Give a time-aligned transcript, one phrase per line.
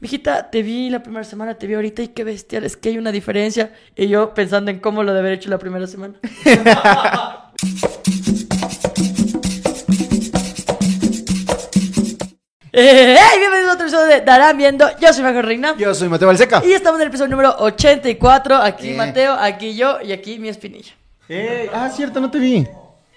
[0.00, 2.98] mijita, te vi la primera semana, te vi ahorita y qué bestial, es que hay
[2.98, 3.72] una diferencia.
[3.96, 6.14] Y yo pensando en cómo lo de haber hecho la primera semana.
[12.72, 13.38] Eh, ¡Hey!
[13.40, 14.88] Bienvenidos a otro episodio de Darán Viendo.
[15.00, 15.74] Yo soy Majo Reina.
[15.76, 16.62] Yo soy Mateo Balseca.
[16.64, 18.56] Y estamos en el episodio número 84.
[18.56, 18.94] Aquí Eh.
[18.94, 20.92] Mateo, aquí yo y aquí mi espinilla.
[21.28, 22.64] Eh, ah, cierto, no te vi.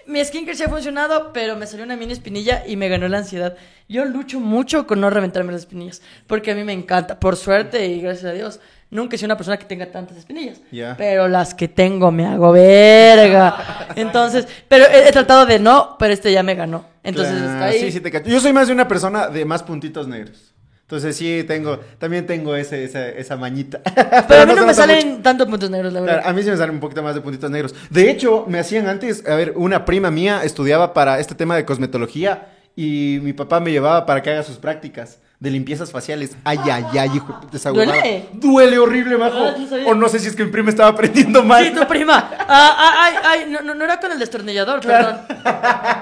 [0.06, 3.18] Mi skincare sí ha funcionado, pero me salió una mini espinilla y me ganó la
[3.18, 3.56] ansiedad.
[3.88, 7.18] Yo lucho mucho con no reventarme las espinillas, porque a mí me encanta.
[7.18, 10.60] Por suerte y gracias a Dios, nunca he sido una persona que tenga tantas espinillas.
[10.96, 13.88] Pero las que tengo me hago verga.
[13.96, 16.86] Entonces, pero he, he tratado de no, pero este ya me ganó.
[17.02, 17.80] Entonces Claro, está ahí.
[17.80, 18.30] Sí, sí, te cacho.
[18.30, 20.53] Yo soy más de una persona de más puntitos negros.
[20.84, 23.80] Entonces sí, tengo, también tengo ese, esa, esa mañita.
[24.28, 25.22] Pero a mí no me salen mucho.
[25.22, 26.16] tantos puntos negros, la verdad.
[26.16, 27.74] Claro, a mí sí me salen un poquito más de puntitos negros.
[27.88, 31.64] De hecho, me hacían antes, a ver, una prima mía estudiaba para este tema de
[31.64, 36.36] cosmetología y mi papá me llevaba para que haga sus prácticas de limpiezas faciales.
[36.42, 37.38] Ay, ay, ay, hijo
[37.72, 38.28] ¿Duele?
[38.32, 39.36] Duele horrible, majo.
[39.44, 41.62] Ah, no o no sé si es que mi prima estaba aprendiendo mal.
[41.64, 42.30] Sí, tu prima.
[42.40, 45.18] Ah, ah, ay, ay, no, no, no era con el destornillador, perdón.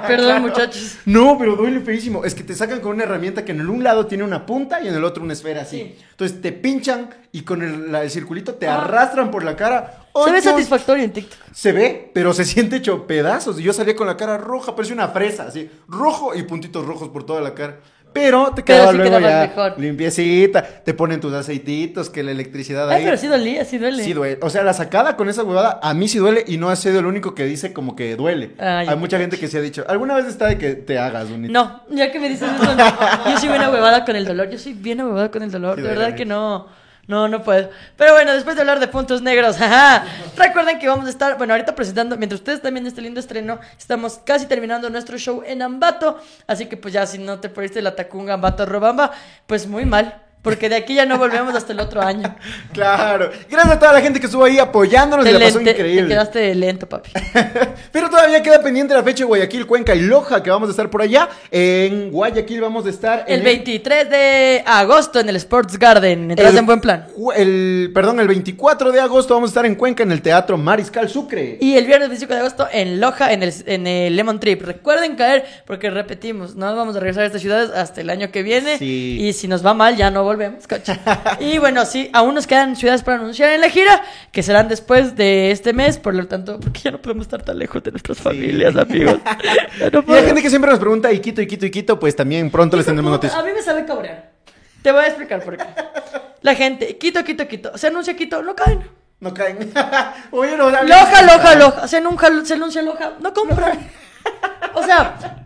[0.07, 0.97] Perdón, muchachos.
[1.05, 2.25] No, pero duele feísimo.
[2.25, 4.81] Es que te sacan con una herramienta que en el un lado tiene una punta
[4.81, 5.79] y en el otro una esfera así.
[5.79, 5.97] Sí.
[6.13, 8.77] Entonces te pinchan y con el, la- el circulito te Ah.
[8.83, 9.99] arrastran por la cara.
[10.15, 10.53] Se ¡Ay, ve Dios!
[10.53, 11.39] satisfactorio en TikTok.
[11.53, 13.59] Se ve, pero se siente hecho pedazos.
[13.59, 15.71] Y yo salía con la cara roja, parece una fresa, así.
[15.89, 17.81] Rojo y puntitos rojos por toda la cara.
[18.13, 19.75] Pero te Pero quedaba sí luego ya mejor.
[19.81, 20.63] limpiecita.
[20.85, 23.05] Te ponen tus aceititos, que la electricidad Ay, ahí.
[23.05, 24.03] pero sí dolía, sí duele.
[24.05, 24.39] Sí duele.
[24.43, 26.99] O sea, la sacada con esa huevada a mí sí duele y no ha sido
[26.99, 28.53] el único que dice como que duele.
[28.59, 31.31] Ah, Hay mucha gente que se ha dicho, ¿alguna vez está de que te hagas
[31.31, 33.31] un No, ya que me dices eso, no.
[33.31, 34.51] yo soy bien huevada con el dolor.
[34.51, 35.77] Yo soy bien huevada con el dolor.
[35.77, 36.67] Sí, de verdad que no.
[37.09, 37.71] No, no puedo.
[37.97, 40.05] Pero bueno, después de hablar de puntos negros, jaja,
[40.37, 44.21] recuerden que vamos a estar, bueno, ahorita presentando, mientras ustedes también este lindo estreno, estamos
[44.25, 46.21] casi terminando nuestro show en Ambato.
[46.47, 49.11] Así que pues ya si no te perdiste la Tacunga Ambato Robamba,
[49.47, 50.22] pues muy mal.
[50.43, 52.35] Porque de aquí ya no volvemos hasta el otro año.
[52.73, 53.31] Claro.
[53.51, 55.79] Gracias a toda la gente que estuvo ahí apoyándonos y Te, la pasó lente- te
[55.81, 56.09] increíble.
[56.09, 57.11] quedaste lento, papi.
[57.93, 60.89] Pero todavía queda pendiente la fecha de Guayaquil, Cuenca y Loja, que vamos a estar
[60.91, 61.29] por allá.
[61.51, 66.31] En Guayaquil vamos a estar en El 23 de agosto en el Sports Garden.
[66.31, 67.07] Entras el en buen plan.
[67.37, 71.09] El, perdón, el 24 de agosto vamos a estar en Cuenca en el Teatro Mariscal
[71.11, 71.59] Sucre.
[71.61, 74.63] Y el viernes 25 de agosto en Loja, en el, en el Lemon Trip.
[74.63, 78.43] Recuerden caer, porque repetimos, no vamos a regresar a estas ciudades hasta el año que
[78.43, 78.79] viene.
[78.79, 79.19] Sí.
[79.21, 80.67] Y si nos va mal, ya no volvemos.
[80.67, 80.99] cacha.
[81.41, 85.15] y bueno, sí, aún nos quedan ciudades para anunciar en la gira, que serán después
[85.17, 88.19] de este mes, por lo tanto, porque ya no podemos estar tan lejos de nuestras
[88.19, 89.19] familias, amigos.
[89.93, 92.87] No Y hay gente que siempre nos pregunta, Iquito, Iquito, Iquito, pues también pronto les
[92.87, 93.39] tendremos noticias.
[93.39, 94.31] A mí me sabe cabrear.
[94.83, 95.65] Te voy a explicar por qué.
[96.43, 97.77] La gente, Quito, Quito, Quito.
[97.79, 98.83] Se anuncia Quito, no caen.
[99.21, 99.73] No caen.
[100.31, 100.71] Oye, no.
[100.71, 101.89] Loja, loja, loja.
[101.89, 103.13] Se anuncia, se anuncia loja.
[103.21, 103.89] No compran.
[104.75, 105.42] O sea,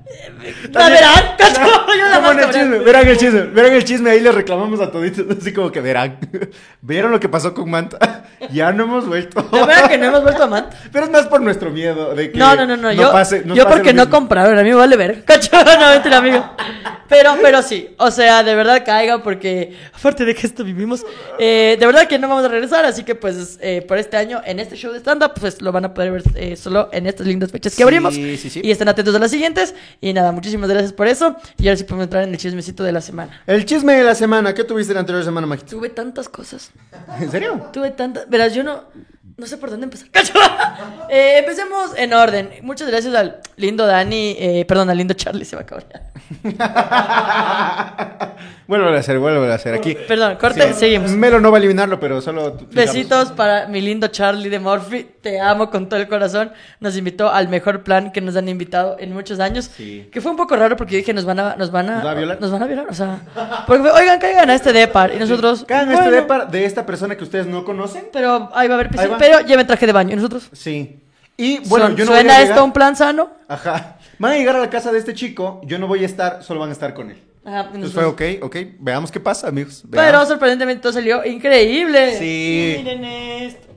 [0.72, 1.24] ¿la verán?
[2.10, 5.26] La más el chisme, verán el chisme, verán el chisme, ahí le reclamamos a toditos,
[5.40, 6.18] así como que verán.
[6.80, 8.24] ¿Vieron lo que pasó con Manta?
[8.52, 9.42] Ya no hemos vuelto.
[9.42, 10.76] De verdad que no hemos vuelto a Manta.
[10.92, 12.92] Pero es más por nuestro miedo de que No, no, no, no.
[12.92, 14.56] yo pase- yo porque no compraron.
[14.58, 15.24] A mí me vale ver.
[15.24, 16.48] Cacho, no, mentira, amigo.
[17.08, 17.94] Pero, pero sí.
[17.98, 21.04] O sea, de verdad caiga porque, aparte de que esto vivimos,
[21.38, 22.84] eh, de verdad que no vamos a regresar.
[22.84, 25.84] Así que, pues, eh, por este año, en este show de stand-up, pues lo van
[25.86, 28.14] a poder ver eh, solo en estas lindas fechas que Sí, abrimos.
[28.14, 28.60] sí, sí.
[28.62, 29.74] Y estén atentos a las siguientes.
[30.00, 31.36] Y nada, muchísimas gracias por eso.
[31.58, 33.42] Y ahora sí podemos entrar en el chismecito de la semana.
[33.46, 35.76] El chisme de la semana, ¿qué tuviste la anterior semana, Majito?
[35.76, 36.70] Tuve tantas cosas.
[37.20, 37.68] ¿En serio?
[37.72, 38.28] Tuve tantas.
[38.28, 38.84] Verás, yo no.
[39.36, 40.08] No sé por dónde empezar.
[41.08, 42.50] Eh, empecemos en orden.
[42.62, 44.34] Muchas gracias al lindo Dani.
[44.40, 46.02] eh, perdón, al lindo Charlie se va a cabrear.
[48.66, 49.96] Vuelvo a hacer, vuelvo a hacer aquí.
[50.08, 50.80] Perdón, corte, Sí.
[50.80, 51.12] seguimos.
[51.12, 52.56] Melo no va a eliminarlo, pero solo.
[52.72, 55.06] Besitos para mi lindo Charlie de Morphy.
[55.22, 56.50] Te amo con todo el corazón.
[56.80, 59.70] Nos invitó al mejor plan que nos han invitado en muchos años.
[59.76, 60.08] Sí.
[60.10, 62.10] Que fue un poco raro porque dije, nos van a, nos van a, ¿Nos va
[62.10, 62.40] a violar?
[62.40, 62.86] Nos van a violar.
[62.90, 63.20] O sea,
[63.68, 65.14] porque fue, oigan, caigan a este depar.
[65.14, 65.64] Y nosotros.
[65.68, 68.08] Cagan este bueno, depa de esta persona que ustedes no conocen.
[68.12, 69.16] Pero ahí va a haber piscina.
[69.26, 70.12] Pero lleven traje de baño.
[70.12, 70.48] Y nosotros.
[70.52, 71.00] Sí.
[71.36, 73.30] Y bueno, yo no voy a ¿Suena llegar- esto un plan sano?
[73.48, 73.98] Ajá.
[74.18, 76.60] Van a llegar a la casa de este chico, yo no voy a estar, solo
[76.60, 77.18] van a estar con él.
[77.44, 79.84] Ajá, y Entonces fue ok, ok, veamos qué pasa, amigos.
[79.90, 82.18] Pero sorprendentemente todo salió increíble.
[82.18, 82.74] Sí.
[82.78, 83.68] Miren esto.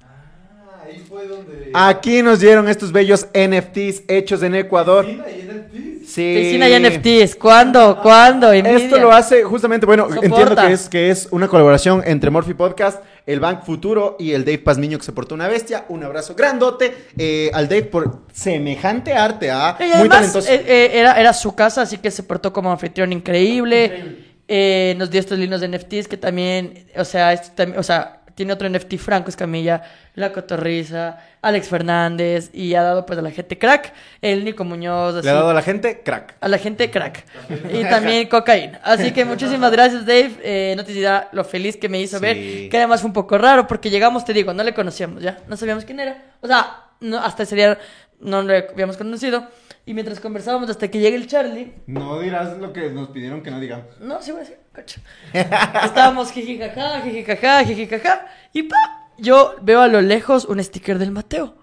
[0.00, 1.70] Ah, ahí fue donde.
[1.74, 5.06] Aquí nos dieron estos bellos NFTs hechos en Ecuador.
[5.06, 5.91] NFTs.
[6.14, 6.34] Sí.
[6.38, 7.36] Piscina y NFTs.
[7.36, 7.98] ¿Cuándo?
[8.02, 8.52] ¿Cuándo?
[8.52, 10.26] Esto lo hace justamente, bueno, Soporta.
[10.26, 14.44] entiendo que es, que es una colaboración entre Morphy Podcast, el Bank Futuro y el
[14.44, 15.84] Dave Pazmiño que se portó una bestia.
[15.88, 19.76] Un abrazo grandote eh, al Dave por semejante arte, ¿ah?
[19.80, 20.50] Y Muy talentoso.
[20.50, 24.32] eh, eh, era, era su casa, así que se portó como anfitrión increíble.
[24.48, 28.52] Eh, nos dio estos lindos NFTs que también, o sea, esto también, o sea, tiene
[28.52, 29.82] otro NFT, Franco Escamilla,
[30.14, 35.16] La Cotorriza, Alex Fernández, y ha dado pues a la gente crack, el Nico Muñoz,
[35.16, 36.36] así, Le ha dado a la gente crack.
[36.40, 37.24] a la gente crack.
[37.72, 38.80] Y también cocaína.
[38.82, 40.32] Así que muchísimas gracias, Dave.
[40.42, 42.22] Eh, no te dirá lo feliz que me hizo Sí.
[42.22, 42.68] ver.
[42.68, 45.38] Que además fue un poco raro porque llegamos, te digo, no le conocíamos ya.
[45.48, 46.16] No sabíamos quién era.
[46.40, 47.78] O sea, no, hasta ese día
[48.20, 49.46] no le habíamos conocido.
[49.84, 51.72] Y mientras conversábamos hasta que llegue el Charlie.
[51.86, 53.98] No dirás lo que nos pidieron que no digamos.
[54.00, 55.00] No, sí voy a decir, cacho.
[55.32, 58.26] Estábamos jijijaja, jijijaja, jijijaja.
[58.52, 58.76] Y pa,
[59.18, 61.56] yo veo a lo lejos un sticker del Mateo.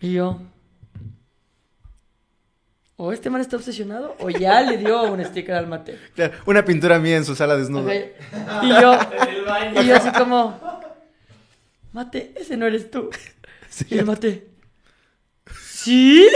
[0.00, 0.40] Y yo.
[2.98, 5.96] O este man está obsesionado o ya le dio un sticker al Mateo.
[6.14, 7.92] Claro, Una pintura mía en su sala desnuda.
[7.92, 8.62] Ok.
[8.62, 8.98] Y yo,
[9.82, 10.58] y yo así como,
[11.92, 13.10] Mate, ese no eres tú.
[13.90, 14.46] Y el Mate,
[15.86, 16.26] ¿sí?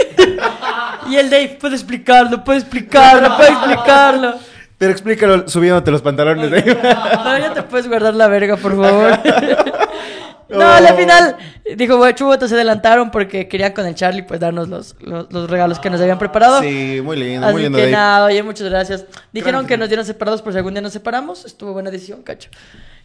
[1.09, 4.33] Y el Dave, puede explicarlo, puede explicarlo, puede explicarlo.
[4.77, 6.51] Pero explícalo subiéndote los pantalones.
[6.53, 6.77] ¿eh?
[7.23, 9.19] No, ya te puedes guardar la verga, por favor.
[10.49, 11.37] No, al final
[11.77, 15.49] dijo, bueno, chubotas se adelantaron porque querían con el Charlie pues darnos los, los, los
[15.49, 16.59] regalos que nos habían preparado.
[16.61, 17.77] Sí, muy lindo, Así muy lindo.
[17.77, 17.93] que Dave.
[17.93, 19.05] nada, oye, muchas gracias.
[19.31, 21.45] Dijeron que nos dieron separados por si algún día nos separamos.
[21.45, 22.49] Estuvo buena decisión, cacho.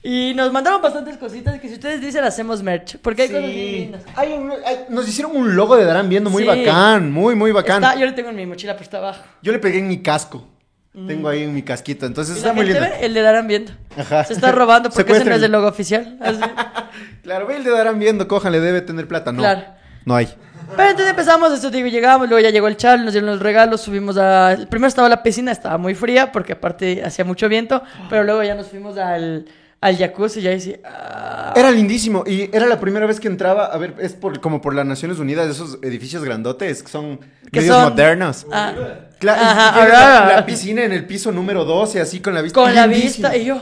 [0.06, 2.96] Y nos mandaron bastantes cositas que si ustedes dicen hacemos merch.
[2.98, 3.78] Porque hay cosas bien Sí.
[3.80, 4.02] lindas.
[4.14, 6.48] Hay un- hay- nos hicieron un logo de Darán viendo muy Sí.
[6.48, 7.82] bacán, muy, muy bacán.
[7.82, 9.22] Está- yo lo tengo en mi mochila, pero está abajo.
[9.42, 10.46] Yo le pegué en mi casco.
[11.06, 12.80] Tengo ahí en mi casquito, entonces está muy lindo.
[12.80, 13.70] ve, el de Darán viendo.
[13.98, 14.24] Ajá.
[14.24, 16.16] Se está robando porque ese no es el logo oficial.
[16.20, 16.40] Así.
[17.22, 19.30] Claro, ve el de Darán viendo, cójanle, debe tener plata.
[19.32, 19.62] No, Claro.
[20.06, 20.26] no hay.
[20.76, 23.80] Pero entonces empezamos, eso digo, llegamos, luego ya llegó el Charlie, nos dieron los regalos,
[23.82, 24.56] subimos a...
[24.70, 28.54] Primero estaba la piscina, estaba muy fría porque aparte hacía mucho viento, pero luego ya
[28.54, 29.44] nos fuimos al,
[29.86, 30.76] al jacuzzi y ahí sí...
[30.84, 34.60] ah, Era lindísimo y era la primera vez que entraba, a ver, es por, como
[34.60, 37.18] por las Naciones Unidas, esos edificios grandotes que son
[37.52, 38.46] Que medios son- modernos.
[38.52, 38.72] ah,
[39.18, 42.60] Claro, Ajá, tiene la, piscina en el piso número 12, así con la vista.
[42.60, 43.28] con la Lindísimo.
[43.30, 43.60] vista y yo...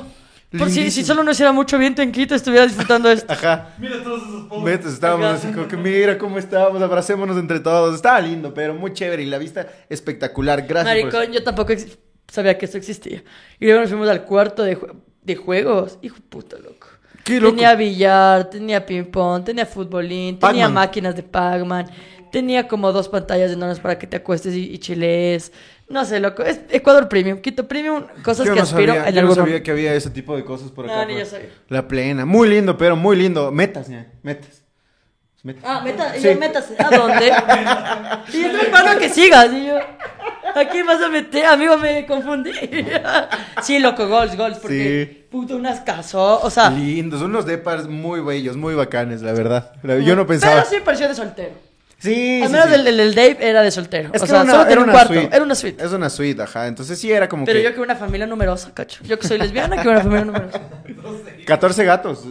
[0.58, 3.32] Por si, si solo no hiciera mucho viento en Quito, estuviera disfrutando esto.
[3.32, 3.70] Ajá.
[3.78, 4.86] Mira todos esos pobres.
[4.86, 5.34] Estábamos Ajá.
[5.34, 7.96] así como que mira cómo estábamos, abracémonos entre todos.
[7.96, 10.62] Estaba lindo, pero muy chévere y la vista espectacular.
[10.62, 10.94] Gracias.
[10.94, 11.72] por Maricón, yo tampoco
[12.30, 13.24] sabía que eso existía.
[13.58, 14.78] Y luego nos fuimos al cuarto de,
[15.24, 15.98] de juegos.
[16.02, 16.88] Hijo de puta, loco.
[17.24, 17.54] Qué loco.
[17.54, 21.86] Tenía billar, tenía ping-pong, tenía futbolín, tenía máquinas de Pac-Man,
[22.30, 25.50] tenía como dos pantallas enormes para que te acuestes y, y chilees.
[25.88, 26.42] No sé, loco.
[26.42, 29.34] Es Ecuador Premium, Quito Premium, cosas Yo que no aspiro sabía, en yo no algún
[29.36, 29.64] sabía momento.
[29.64, 30.96] que había ese tipo de cosas por acá.
[30.96, 31.48] No, ni yo sabía.
[31.68, 32.24] La plena.
[32.26, 33.50] Muy lindo, pero muy lindo.
[33.52, 34.10] Metas, ya.
[34.22, 34.63] Metas.
[35.62, 36.22] Ah, meta, Sí.
[36.22, 36.74] yo, métase.
[36.78, 37.32] ¿A dónde?
[38.32, 39.52] y yo para que sigas.
[39.52, 41.44] Y yo, ¿a quién vas a meter?
[41.46, 42.50] Amigo, me confundí.
[43.62, 44.58] sí, loco, goals, goals.
[44.58, 45.26] Porque, Sí.
[45.30, 46.40] puto, unas casó.
[46.40, 49.72] O sea, Lindos, unos depas muy bellos, muy bacanes, la verdad.
[50.02, 50.62] Yo no pensaba.
[50.62, 51.52] Pero sí pareció de soltero.
[51.98, 52.74] Sí, Al menos sí.
[52.74, 54.10] el, el, el Dave era de soltero.
[54.12, 55.14] Es o sea, una, solo tenía un cuarto.
[55.14, 55.34] suite.
[55.34, 55.84] Era una suite.
[55.84, 56.66] Es una suite, ajá.
[56.66, 59.02] Entonces sí era como Pero que yo que una familia numerosa, cacho.
[59.04, 60.60] Yo que soy lesbiana, que una familia numerosa.
[61.46, 62.24] 14 gatos.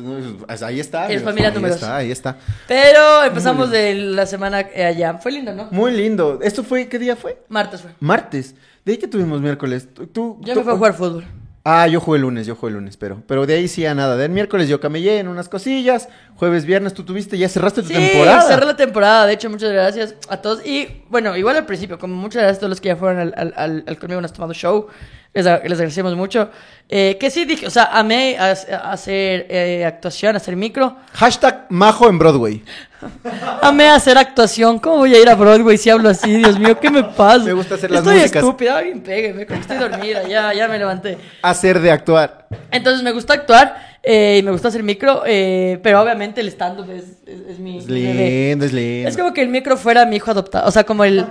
[0.46, 1.10] Pues Ahí está.
[1.12, 1.80] Es familia ahí numerosa.
[1.86, 2.38] está, ahí está.
[2.68, 5.16] Pero empezamos de la semana allá.
[5.16, 5.68] Fue lindo, ¿no?
[5.72, 6.40] Muy lindo.
[6.42, 7.38] ¿Esto fue qué día fue?
[7.50, 7.92] Martes fue.
[8.00, 8.56] Martes.
[8.86, 9.88] ¿De ahí que tuvimos miércoles?
[9.94, 11.26] ¿Tú, tú- Yo tú- me fui a jugar fútbol.
[11.66, 13.24] Ah, yo jugué el lunes, yo jugué el lunes, pero.
[13.26, 14.18] Pero de ahí sí a nada.
[14.18, 16.10] Del miércoles yo camellé en unas cosillas.
[16.36, 18.42] Jueves, viernes tú tuviste, ya cerraste tu Sí, temporada.
[18.42, 19.26] cerré la temporada.
[19.26, 20.66] De hecho, muchas gracias a todos.
[20.66, 23.34] Y bueno, igual al principio, como muchas gracias a todos los que ya fueron al,
[23.38, 24.88] al, al, al Conmigo Nos Tomado Show.
[25.34, 26.50] Les, les agradecemos mucho.
[26.90, 30.96] Eh, que sí, dije, o sea, amé a- a hacer eh, actuación, hacer micro.
[31.14, 32.64] Hashtag majo en Broadway.
[33.62, 34.80] Amé hacer actuación.
[34.80, 36.38] ¿Cómo voy a ir a Broadway si hablo así?
[36.38, 37.46] Dios mío, ¿qué me pasa?
[37.46, 38.44] Me gusta hacer las Estoy músicas.
[38.44, 38.78] estúpida.
[38.78, 40.28] Alguien pégueme, como estoy dormida.
[40.28, 41.18] Ya, ya me levanté.
[41.42, 42.48] Hacer de actuar.
[42.72, 46.90] Entonces me gusta actuar eh, y me gusta hacer micro, eh, pero obviamente el stand-up
[46.92, 49.10] es, es, es mi, Es lindo, es lindo.
[49.10, 50.68] Es como que el micro fuera mi hijo adoptado.
[50.68, 51.26] O sea, como el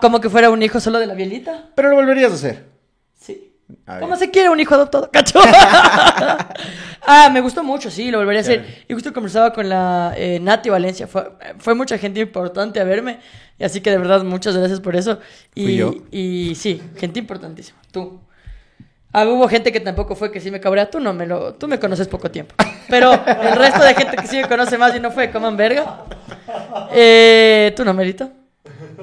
[0.00, 1.64] como que fuera un hijo solo de la bielita.
[1.74, 2.77] Pero lo volverías a hacer.
[3.68, 3.78] Sí.
[3.86, 5.10] A ¿Cómo se quiere un hijo adoptado?
[5.12, 5.40] ¿Cacho?
[7.06, 8.84] ah, me gustó mucho, sí, lo volvería a hacer.
[8.88, 11.06] Y justo conversaba con la eh, Nati Valencia.
[11.06, 13.20] Fue, fue mucha gente importante a verme.
[13.58, 15.18] Y así que de verdad, muchas gracias por eso.
[15.54, 15.94] Y, Fui yo.
[16.10, 17.78] y sí, gente importantísima.
[17.90, 18.20] Tú.
[19.12, 20.90] Ah, hubo gente que tampoco fue que sí me cabrea.
[20.90, 22.54] Tú no me lo, tú me conoces poco tiempo.
[22.88, 26.04] Pero el resto de gente que sí me conoce más y no fue, coman verga.
[26.92, 28.30] Eh, tú no, Merito.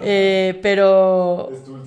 [0.02, 1.50] Eh, pero.
[1.52, 1.85] Es.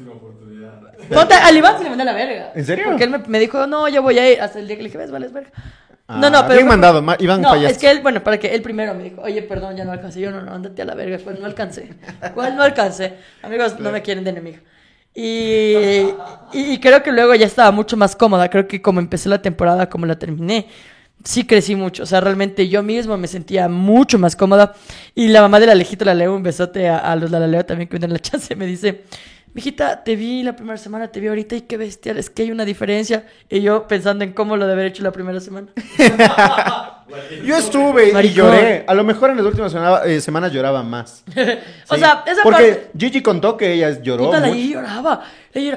[1.12, 2.52] Ponte, al Iván se le mandó la verga.
[2.54, 2.84] ¿En serio?
[2.88, 4.40] Porque él me, me dijo, no, yo voy a ir.
[4.40, 5.50] Hasta el día que le dije, ves, vales verga.
[6.10, 6.54] Ah, no, no, pero.
[6.54, 7.72] bien fue- mandado, ma- Iván, No, fallaste.
[7.72, 10.20] es que él, bueno, para que él primero me dijo, oye, perdón, ya no alcancé.
[10.20, 11.18] Yo no, no, ándate a la verga.
[11.22, 11.90] ¿Cuál no alcancé?
[12.34, 13.14] ¿Cuál no alcancé?
[13.42, 14.58] Amigos, no me quieren de enemigo.
[15.14, 16.06] Y,
[16.52, 18.48] y, creo que luego ya estaba mucho más cómoda.
[18.48, 20.68] Creo que como empecé la temporada, como la terminé,
[21.24, 22.04] sí crecí mucho.
[22.04, 24.74] O sea, realmente yo mismo me sentía mucho más cómoda.
[25.14, 27.64] Y la mamá de la Alejito la leo un besote a, a los la leo
[27.66, 28.54] también que me dan la chance.
[28.54, 29.02] Me dice,
[29.54, 32.50] mijita, te vi la primera semana, te vi ahorita y qué bestial, es que hay
[32.50, 33.26] una diferencia.
[33.48, 35.68] Y yo pensando en cómo lo de haber hecho la primera semana.
[37.42, 38.84] Yo estuve y lloré.
[38.86, 41.24] A lo mejor en las últimas semana- eh, semanas lloraba más.
[41.88, 42.00] O Sí.
[42.00, 44.54] sea, esa Porque parte- Gigi contó que ella lloró Puta, mucho.
[44.54, 45.24] Lloraba.
[45.54, 45.72] La Gigi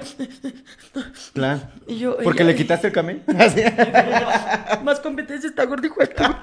[1.34, 1.62] Claro.
[1.88, 3.24] Y yo, Porque ella- le quitaste el.
[3.40, 3.62] Así.
[4.84, 6.42] Más competencia está gordo, hijo de puta.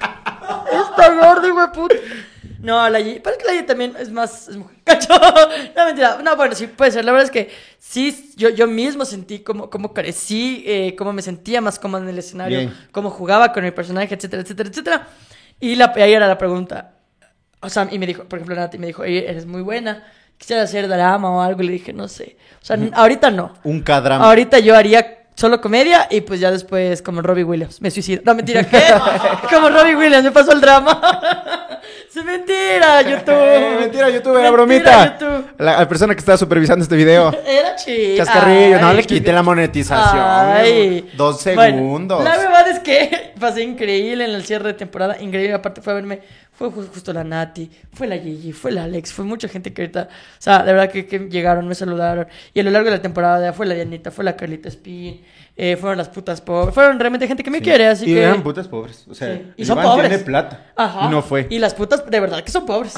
[0.72, 1.94] Está gordo, hijo de puta.
[2.58, 4.76] No, la es que la Gigi también es más, es mujer.
[4.84, 5.14] Cacho.
[5.76, 6.18] No, mentira.
[6.22, 7.04] No, bueno, sí puede ser.
[7.04, 11.22] La verdad es que sí, yo, yo mismo sentí cómo, cómo crecí, eh, cómo me
[11.22, 12.74] sentía más cómodo en el escenario, Bien.
[12.90, 15.08] cómo jugaba con mi personaje, etcétera, etcétera, etcétera.
[15.60, 16.94] Y la, ahí era la pregunta.
[17.60, 20.04] O sea, y me dijo, por ejemplo, Nati me dijo, "Ey, eres muy buena.
[20.36, 21.62] Quisiera hacer drama o algo.
[21.62, 22.36] Y le dije, no sé.
[22.62, 23.54] O sea, ahorita no.
[23.64, 24.24] Un cadrama.
[24.24, 27.80] Ahorita yo haría solo comedia y pues ya después como Robbie Williams.
[27.80, 28.22] Me suicido.
[28.24, 28.82] No, mentira, ¿qué?
[29.50, 31.00] como Robbie Williams, me pasó el drama.
[32.18, 33.80] Es mentira, YouTube.
[33.80, 35.18] Mentira, YouTube, era Mentira, bromita.
[35.18, 35.44] YouTube.
[35.58, 37.32] La, la persona que estaba supervisando este video.
[37.46, 38.16] Era chido.
[38.18, 40.22] Chascarrillo, no le quite la monetización.
[40.24, 41.10] Ay.
[41.16, 42.24] Dos Bueno, segundos.
[42.24, 45.16] la verdad es que pasé increíble en el cierre de temporada.
[45.20, 46.20] Increíble, aparte fue a verme.
[46.52, 49.82] Fue ju- justo la Nati, fue la Gigi, fue la Alex, fue mucha gente que
[49.82, 50.08] ahorita.
[50.10, 52.26] O sea, de verdad que, que llegaron, me saludaron.
[52.52, 55.22] Y a lo largo de la temporada fue la Dianita, fue la Carlita Spin,
[55.60, 56.72] eh, fueron las putas pobres.
[56.72, 58.22] Fueron realmente gente que me quiere, así y que.
[58.22, 59.04] eran putas pobres.
[59.10, 59.52] O sea, Sí.
[59.56, 60.08] Y son Iván pobres.
[60.08, 60.66] tiene plata.
[60.76, 61.06] Ajá.
[61.06, 61.48] Y no fue.
[61.50, 62.94] Y las putas, de verdad, que son pobres.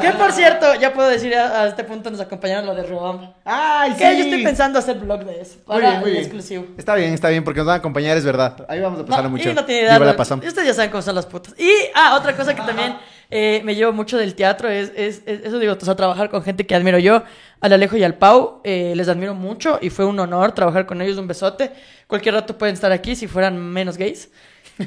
[0.00, 3.34] que por cierto, ya puedo decir a, a este punto nos acompañaron lo de Robamba.
[3.44, 5.56] Ay, Que yo estoy pensando hacer blog de eso.
[5.56, 6.22] Muy Para bien, muy bien.
[6.22, 6.66] exclusivo.
[6.78, 8.64] Está bien, está bien, porque nos van a acompañar, es verdad.
[8.68, 9.50] Ahí vamos a pasarlo No, mucho.
[9.50, 10.46] Y no tiene la pasamos.
[10.46, 11.54] Ustedes ya saben cómo son las putas.
[11.58, 12.94] Y, ah, otra cosa que también
[13.32, 16.42] eh, me llevo mucho del teatro es, es- es- eso digo, o sea, trabajar con
[16.42, 17.24] gente que admiro yo,
[17.60, 21.00] al Alejo y al Pau, eh, les admiro mucho y fue un honor trabajar con
[21.02, 21.72] ellos, un besote.
[22.06, 24.30] Cualquier rato pueden estar aquí si fueran menos gays.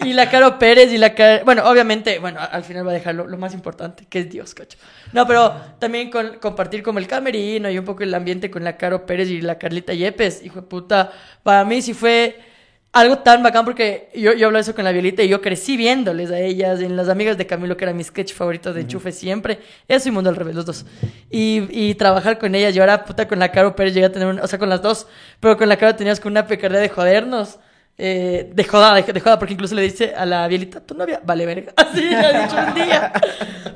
[0.00, 1.44] y la Caro Pérez y la Caro...
[1.44, 4.54] Bueno, obviamente, bueno, al final va a dejar lo, lo más importante, que es Dios,
[4.54, 4.78] cacho.
[5.12, 8.76] No, pero también con, compartir como el camerino y un poco el ambiente con la
[8.76, 11.12] Caro Pérez y la Carlita Yepes, hijo de puta.
[11.42, 12.38] Para mí sí fue
[12.94, 16.30] algo tan bacán porque yo, yo hablo eso con la Violita y yo crecí viéndoles
[16.30, 19.58] a ellas, en las amigas de Camilo, que era mi sketch favorito de Enchufe siempre.
[19.88, 20.86] Eso y Mundo al revés, los dos.
[21.30, 24.28] Y, y trabajar con ellas, yo ahora puta con la Caro Pérez llegué a tener,
[24.28, 25.06] un- o sea, con las dos,
[25.40, 27.58] pero con la Caro tenías con una picardía de jodernos.
[27.96, 31.20] eh, de joda, de, de joda, porque incluso le dice a la Bielita, tu novia,
[31.24, 31.72] vale verga.
[31.76, 33.12] Así le ha dicho un día.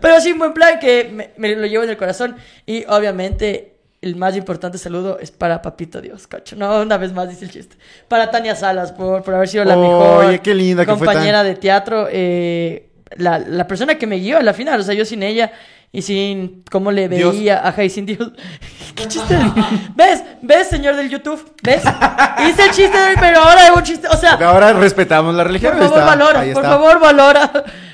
[0.01, 2.35] Pero sí, un buen plan que me, me lo llevo en el corazón.
[2.67, 6.55] Y obviamente, el más importante saludo es para Papito Dios, cacho.
[6.57, 7.77] No, una vez más dice el chiste.
[8.09, 11.39] Para Tania Salas, por, por haber sido la mejor Oye, qué linda que fue compañera
[11.39, 12.07] tan- de teatro.
[12.11, 15.51] eh, la, la persona que me guió a la final, o sea, yo sin ella
[15.91, 17.33] y sin cómo le Dios.
[17.35, 18.31] veía, ajá, y sin Dios.
[18.95, 19.37] ¿Qué chiste?
[19.97, 20.23] ¿Ves?
[20.43, 21.55] ¿Ves, señor del YouTube?
[21.63, 21.83] ¿Ves?
[22.47, 24.07] Hice el chiste, pero ahora hago un chiste.
[24.09, 25.73] O sea, Ahora respetamos la religión.
[25.73, 27.51] por favor, está, valora, por favor, valora.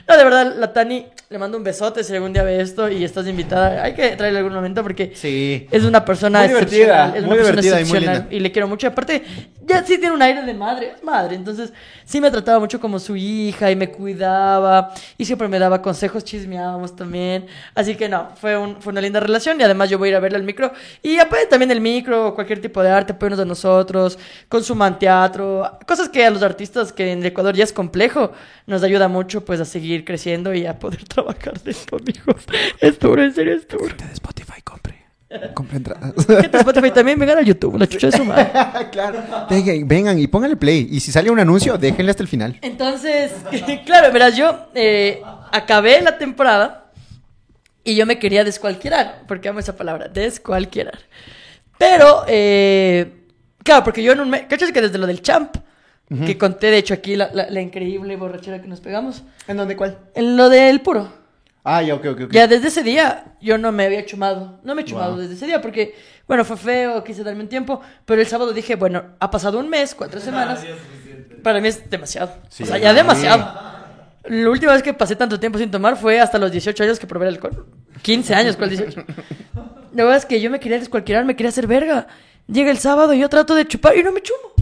[0.08, 3.02] No, de verdad, la Tani, le mando un besote si algún día ve esto y
[3.02, 3.82] estás invitada.
[3.82, 5.66] Hay que traerle algún momento porque Sí.
[5.70, 8.26] es una persona Muy divertida, es una muy persona divertida y muy linda.
[8.30, 8.86] y le quiero mucho.
[8.86, 9.22] Aparte,
[9.66, 11.34] ya sí tiene un aire de madre, es madre.
[11.34, 11.72] Entonces,
[12.04, 16.22] sí me trataba mucho como su hija y me cuidaba y siempre me daba consejos,
[16.24, 17.46] chismeábamos también.
[17.74, 20.16] Así que no, fue, un- fue una linda relación y además yo voy a ir
[20.16, 20.72] a verle al micro.
[21.02, 26.08] Y aparte también el micro, cualquier tipo de arte, apoyarnos de nosotros, consuman teatro, cosas
[26.08, 28.32] que a los artistas que en el Ecuador ya es complejo,
[28.66, 32.44] nos ayuda mucho pues a seguir creciendo y a poder trabajar de esto, amigos.
[32.80, 33.94] Es duro, en serio es duro.
[33.96, 35.04] de Spotify, compre.
[35.54, 36.12] Compre entradas.
[36.26, 38.50] Gente de Spotify también vengan a YouTube, la chucha de su madre.
[38.92, 39.22] claro.
[39.50, 40.88] Vengan, vengan y pónganle play.
[40.90, 42.58] Y si sale un anuncio, déjenle hasta el final.
[42.62, 43.32] Entonces,
[43.86, 46.92] claro, verás, yo eh, acabé la temporada
[47.82, 50.98] y yo me quería descualquierar, porque amo esa palabra, descualquierar.
[51.78, 53.12] Pero, eh,
[53.62, 55.56] claro, porque yo en un mes, ¿cachas que desde lo del champ,
[56.08, 59.74] que conté de hecho aquí la, la- la increíble borrachera que nos pegamos, ¿En dónde
[59.76, 59.98] cuál?
[60.14, 61.08] en lo del puro.
[61.66, 62.30] Ah, ya, ok, ok, ok.
[62.32, 64.60] Ya desde ese día yo no me había chumado.
[64.64, 65.20] No me he chumado Wow.
[65.20, 65.94] desde ese día porque,
[66.28, 67.80] bueno, fue feo, quise darme un tiempo.
[68.04, 70.60] Pero el sábado dije, bueno, ha pasado un mes, cuatro semanas.
[71.42, 72.34] Para mí es demasiado.
[72.50, 72.64] Sí.
[72.64, 73.50] O sea, ya demasiado.
[74.24, 77.06] La última vez que pasé tanto tiempo sin tomar fue hasta los 18 años que
[77.06, 77.66] probé el alcohol.
[78.02, 79.02] 15 años, ¿cuál 18?
[79.94, 82.06] La verdad es que yo me quería descualquierar, me quería hacer verga.
[82.46, 84.53] Llega el sábado y yo trato de chupar y no me chumo.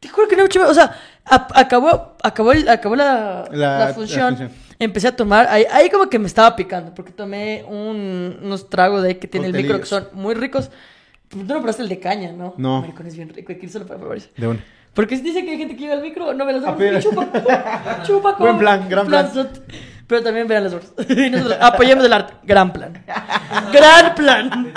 [0.00, 0.66] Te juro que no me chumé.
[0.66, 4.36] O sea, acabó, acabó, el- acabó la, La- la la función.
[4.36, 4.52] función.
[4.78, 5.46] Empecé a tomar.
[5.48, 6.94] Ahí, ahí como que me estaba picando.
[6.94, 10.70] Porque tomé un- unos tragos de ahí que tiene el micro que son muy ricos.
[11.28, 12.54] Tú no probaste el de caña, ¿no?
[12.56, 12.80] No.
[12.80, 13.52] Maricón, es bien rico.
[13.52, 13.98] Hay que ir solo para.
[14.36, 14.64] De una.
[14.94, 17.28] Porque dice que hay gente que llega al micro, no ve las y chupa.
[18.04, 19.30] chupa como Buen plan, gran plan.
[19.30, 19.60] planzote.
[20.06, 20.74] Pero también vean las.
[21.10, 22.34] Y nosotros apoyemos el arte.
[22.44, 23.04] Gran plan.
[23.72, 24.72] Gran plan.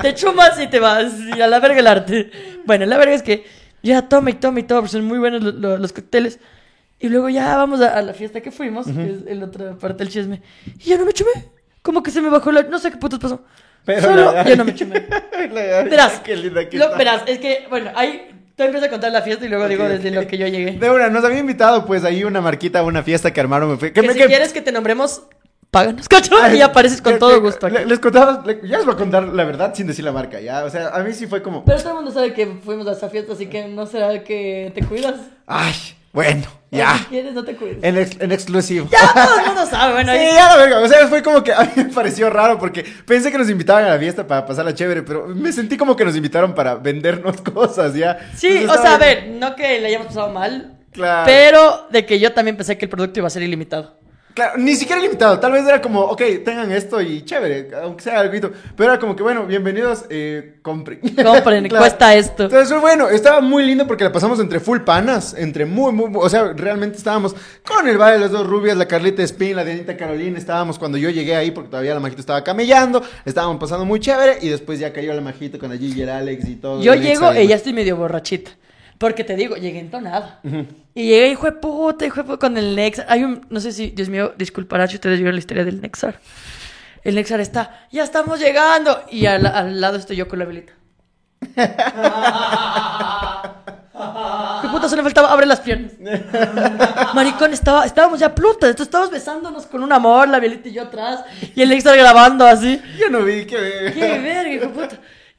[0.00, 1.12] Te chumas y te vas.
[1.36, 2.30] Y a la verga el arte.
[2.64, 3.44] Bueno, la verga es que
[3.88, 4.80] ya toma y toma y toma.
[4.82, 6.38] porque Son muy buenos lo- lo- los cócteles.
[7.00, 10.04] Y luego ya vamos a, a la fiesta que fuimos, que es el otra parte
[10.04, 10.42] del chisme.
[10.80, 11.30] Y ya no me chumé.
[11.82, 12.62] Como que se me bajó la...
[12.64, 13.44] No sé qué putos pasó.
[13.84, 15.06] Pero Solo la- ya no me chumé.
[15.52, 16.98] La- Verás, Qué linda que lo- está.
[16.98, 19.90] verás, es que, bueno, hay Tú empiezas a contar la fiesta y luego digo Ok,
[19.90, 20.14] desde ok.
[20.16, 20.90] lo que yo llegué.
[20.90, 23.70] Una, nos había invitado pues ahí una marquita a una fiesta que armaron.
[23.70, 25.22] me fue- Que me- si que- quieres que te nombremos,
[25.70, 26.34] páganos, ¿cacho?
[26.54, 27.76] Y apareces con todo gusto aquí.
[27.78, 30.64] le- Les contaba, ya les voy a contar la verdad sin decir la marca, ya.
[30.64, 32.92] O sea, a mí sí fue como, Pero todo el mundo sabe que fuimos a
[32.92, 35.14] esa fiesta, así que no será que te cuidas.
[35.46, 35.74] ay,
[36.12, 36.96] bueno, ya.
[36.98, 37.78] Si quieres, no te cuides.
[37.82, 38.88] En, ex- en exclusivo.
[38.90, 40.12] Ya todo el mundo sabe, bueno.
[40.12, 40.80] Sí, ahí- ya la verga.
[40.80, 43.84] O sea, fue como que a mí me pareció raro porque pensé que nos invitaban
[43.84, 47.40] a la fiesta para pasarla chévere, pero me sentí como que nos invitaron para vendernos
[47.54, 48.18] cosas, ya.
[48.34, 51.24] Sí, Entonces o sea, a ver, no que le hayamos pasado mal, Claro.
[51.26, 53.96] pero de que yo también pensé que el producto iba a ser ilimitado.
[54.38, 55.40] Claro, ni siquiera limitado.
[55.40, 58.50] Tal vez era como, ok, tengan esto y chévere, aunque sea algo.
[58.76, 61.00] Pero era como que, bueno, bienvenidos, eh, compren.
[61.24, 61.82] Compren, Claro.
[61.82, 62.44] cuesta esto.
[62.44, 66.28] Entonces, bueno, estaba muy lindo porque la pasamos entre full panas, entre muy, muy, o
[66.28, 67.34] sea, realmente estábamos
[67.66, 70.98] con el baile de las dos rubias, la Carlita Spin, la Dianita Carolina, estábamos cuando
[70.98, 74.78] yo llegué ahí porque todavía la majita estaba camellando, estábamos pasando muy chévere y después
[74.78, 76.80] ya cayó la majita con la Gigi el Alex y todo.
[76.80, 78.52] Yo llego y- ya estoy medio borrachita.
[78.98, 80.40] Porque te digo, llegué entonada.
[80.94, 83.06] Y llegué, hijo de puta, hijo de puta, con el Nexar.
[83.08, 86.18] Hay un, no sé si, Dios mío, disculpará si ustedes vieron la historia del Nexar.
[87.04, 89.04] El Nexar está, ya estamos llegando.
[89.10, 90.72] Y al, al lado estoy yo con la velita.
[94.62, 95.32] ¿Qué puta se le faltaba?
[95.32, 95.92] Abre las piernas.
[97.14, 98.70] Maricón, estaba, estábamos ya plutas.
[98.70, 101.24] Entonces estábamos besándonos con un amor, la velita y yo atrás.
[101.54, 102.80] Y el Nexar grabando así.
[102.98, 103.92] Yo no vi que...
[103.94, 104.96] ¡Qué verga, hijo de puta!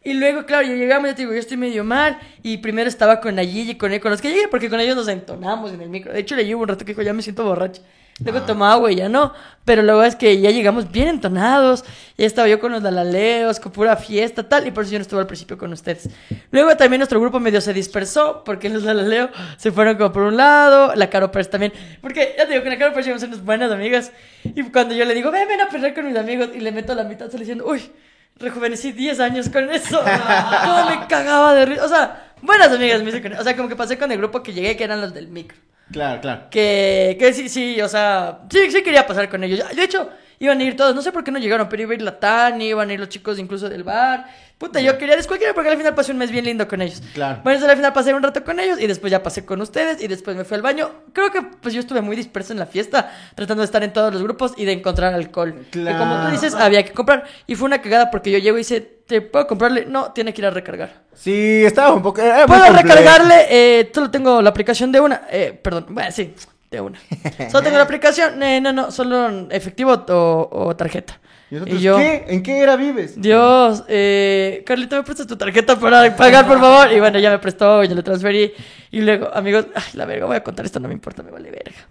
[0.10, 2.18] Y luego, claro, ya llegamos, ya te digo, yo estoy medio mal.
[2.42, 4.96] Y primero estaba con la Gigi, con él, con los que llegué, porque con ellos
[4.96, 6.12] nos entonamos en el micro.
[6.12, 7.84] De hecho, le llevo un rato que dijo, ya me siento borracho.
[8.24, 9.34] Luego tomaba agua y ya no.
[9.66, 11.86] Pero luego es que ya llegamos bien entonados.
[12.18, 14.66] Ya estaba yo con los dalaleos, con pura fiesta, tal.
[14.66, 16.10] Y por eso yo no estuve al principio con ustedes.
[16.50, 20.38] Luego también nuestro grupo medio se dispersó, porque los dalaleo se fueron como por un
[20.38, 20.96] lado.
[20.96, 21.72] La Caro Pérez también.
[22.02, 24.12] Porque ya te digo, con la Caro Pérez llegamos a unas buenas amigas.
[24.44, 26.96] Y cuando yo le digo, ven, ven a perder con mis amigos, y le meto
[26.96, 27.92] la mitad, sale diciendo, uy.
[28.40, 30.00] Rejuvenecí 10 años con eso.
[30.00, 31.86] Cómo me cagaba de risa.
[31.86, 34.42] O sea, buenas amigas me hice con O sea, como que pasé con el grupo
[34.42, 35.58] que llegué, que eran los del micro.
[35.92, 36.42] Claro, claro.
[36.52, 39.64] Que, que sí, sí, o sea, sí, sí quería pasar con ellos.
[39.76, 40.96] De hecho, iban a ir todos.
[40.96, 43.00] No sé por qué no llegaron, pero iba a ir la Tani, iban a ir
[43.00, 44.26] los chicos incluso del bar.
[44.58, 47.02] Puta, yo quería descualquiera porque al final pasé un mes bien lindo con ellos.
[47.14, 47.40] Claro.
[47.44, 50.04] Bueno, entonces al final pasé un rato con ellos y después ya pasé con ustedes
[50.04, 50.92] y después me fui al baño.
[51.14, 54.12] Creo que pues yo estuve muy disperso en la fiesta, tratando de estar en todos
[54.12, 55.54] los grupos y de encontrar alcohol.
[55.72, 56.32] Que como tú Claro.
[56.32, 57.24] dices, había que comprar.
[57.48, 59.86] Y fue una cagada porque yo llego y dice, ¿te puedo comprarle?
[59.86, 61.04] No, tiene que ir a recargar.
[61.14, 62.22] Sí, estaba un poco...
[62.22, 62.74] ¿Puedo complejo.
[62.82, 63.46] recargarle?
[63.50, 65.22] Eh, solo tengo la aplicación de una.
[65.32, 66.34] Eh, perdón, bueno, sí,
[66.72, 67.00] de una.
[67.52, 68.42] Solo tengo la aplicación.
[68.44, 71.20] Eh, no, no, solo efectivo o, o tarjeta.
[71.50, 72.26] ¿Y nosotros Y yo, qué?
[72.28, 73.20] ¿En qué era vives?
[73.20, 76.92] Dios, eh, Carlito, ¿me prestas tu tarjeta para pagar, por favor?
[76.92, 78.54] Y bueno, ya me prestó, ya le transferí.
[78.92, 81.50] Y luego, amigos, ay, la verga, voy a contar esto, no me importa, me vale
[81.50, 81.88] verga.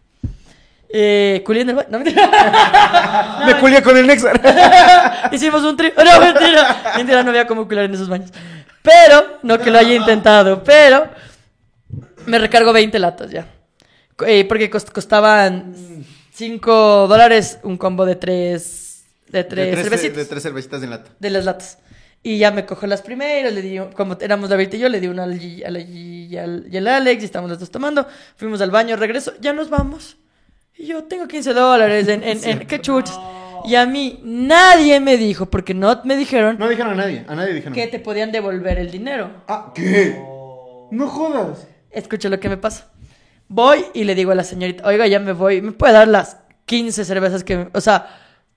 [0.90, 1.88] Eh, culé en el baño.
[1.90, 3.42] No, mentira.
[3.46, 4.40] Me culié con el Nexar.
[5.30, 5.92] Hicimos un tri.
[5.94, 6.94] No, mentira.
[6.96, 8.30] Mentira, no había cómo cular en esos baños.
[8.80, 11.08] Pero, no que lo haya intentado, pero
[12.24, 13.46] me recargo 20 latas ya.
[14.26, 15.74] Eh, porque cost- costaban
[16.32, 20.16] 5 dólares un combo de 3 de tres de, tres, cervecitas.
[20.16, 21.10] de tres cervecitas en lata.
[21.18, 21.78] de las latas.
[22.22, 25.06] Y ya me cojo las primeras, le di, como éramos David y yo, le di
[25.06, 27.70] una al G- a la G y al, y al Alex, y estábamos los dos
[27.70, 28.06] tomando.
[28.36, 30.16] Fuimos al baño, regreso, ya nos vamos.
[30.76, 33.18] Y yo tengo 15 dólares en, en, en- qué chuchas.
[33.64, 37.34] Y a mí nadie me dijo, porque no me dijeron No dijeron a nadie, a
[37.34, 37.74] nadie dijeron.
[37.74, 39.30] que te podían devolver el dinero.
[39.46, 40.16] Ah, ¿qué?
[40.90, 41.66] No jodas.
[41.90, 42.88] Escucha lo que me pasa.
[43.48, 46.36] Voy y le digo a la señorita, oiga, ya me voy, ¿me puede dar las
[46.66, 47.56] 15 cervezas que...
[47.56, 48.06] me- O sea,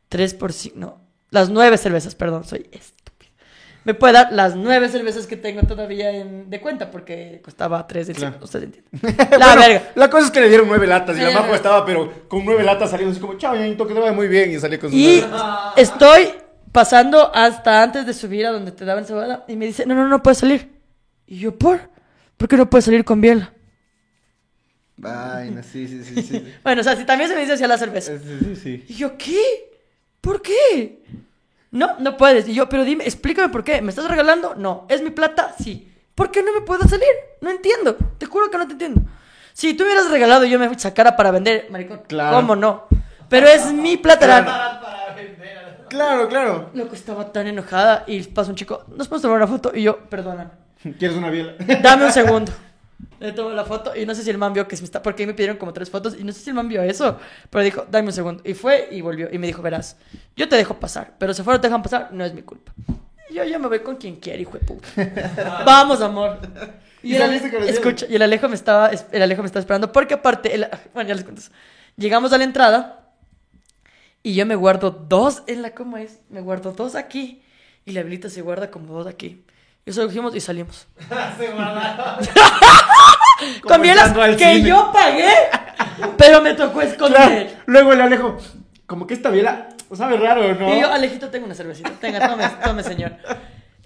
[0.09, 3.31] 3 por 5, no, las 9 cervezas, perdón, soy estúpido.
[3.85, 8.09] Me puede dar las 9 cervezas que tengo todavía en- de cuenta porque costaba 3
[8.09, 8.33] el Claro.
[8.33, 8.89] cinco, Usted entiende.
[9.39, 9.91] La Bueno, verga.
[9.95, 12.63] La cosa es que le dieron nueve latas y la majo estaba, pero con nueve
[12.63, 14.51] latas saliendo así como, chao, ñañito, que te vaya muy bien.
[14.51, 15.73] Y salí con sus Y latas.
[15.77, 16.29] estoy
[16.73, 20.07] pasando hasta antes de subir a donde te daban cebada y me dice, no, no,
[20.09, 20.69] no puedes salir.
[21.25, 21.79] Y yo, ¿por?
[22.37, 23.53] ¿Por qué no puedes salir con biela?
[25.01, 26.53] Vaina, sí, sí, sí, sí.
[26.63, 28.13] Bueno, o sea, si también se me dice hacia la cerveza.
[28.17, 28.85] sí, sí, sí.
[28.87, 29.41] Y yo, ¿qué?
[30.21, 31.03] ¿Por qué?
[31.71, 32.47] No, no puedes.
[32.47, 33.81] Y yo, pero dime, explícame por qué.
[33.81, 34.55] ¿Me estás regalando?
[34.55, 34.85] No.
[34.89, 35.55] ¿Es mi plata?
[35.61, 35.87] Sí.
[36.13, 37.07] ¿Por qué no me puedo salir?
[37.41, 37.95] No entiendo.
[38.17, 39.01] Te juro que no te entiendo.
[39.53, 42.35] Si tú me hubieras regalado y yo me sacara para vender, maricón, Claro.
[42.35, 42.85] ¿cómo no?
[43.29, 44.27] Pero es mi plata.
[44.27, 44.77] la-
[45.89, 46.69] Claro, claro.
[46.73, 49.71] Loco, estaba tan enojada y pasa un chico, ¿nos podemos tomar una foto?
[49.75, 50.51] Y yo, perdóname,
[50.99, 51.53] ¿Quieres una biela?
[51.81, 52.51] dame un segundo.
[53.19, 55.01] Le tomo la foto y no sé si el man vio que se me está...
[55.03, 57.19] Porque ahí me pidieron como tres fotos y no sé si el man vio eso.
[57.49, 58.41] Pero dijo, dame un segundo.
[58.45, 59.29] Y fue y volvió.
[59.31, 59.97] Y me dijo, verás,
[60.35, 61.13] yo te dejo pasar.
[61.19, 62.71] Pero si fuera te dejan pasar, no es mi culpa.
[63.29, 64.87] Y yo ya me voy con quien quiera, hijo de puta.
[65.65, 66.39] Vamos, amor.
[67.03, 69.61] ¿Y Y el, los escucha, y el Alejo me estaba, es- el Alejo me estaba
[69.61, 71.41] esperando porque aparte, el- bueno, ya les cuento.
[71.41, 71.51] eso.
[71.97, 73.07] Llegamos a la entrada
[74.23, 76.19] y yo me guardo dos en la, ¿cómo es?
[76.29, 77.41] Me guardo dos aquí
[77.85, 79.43] y la habilita se guarda como dos aquí.
[79.83, 80.85] Y solo cogimos y salimos.
[81.39, 82.23] Se guardaron.
[83.67, 84.69] Con bielas que cine.
[84.69, 85.29] yo pagué,
[86.17, 86.89] pero me tocó Claro.
[86.89, 87.57] esconder.
[87.65, 88.37] Luego el Alejo,
[88.85, 90.75] como que esta biela sabe raro, ¿no?
[90.75, 91.91] Y yo, Alejito, tengo una cervecita.
[91.99, 93.13] Tenga, tome, tome, señor.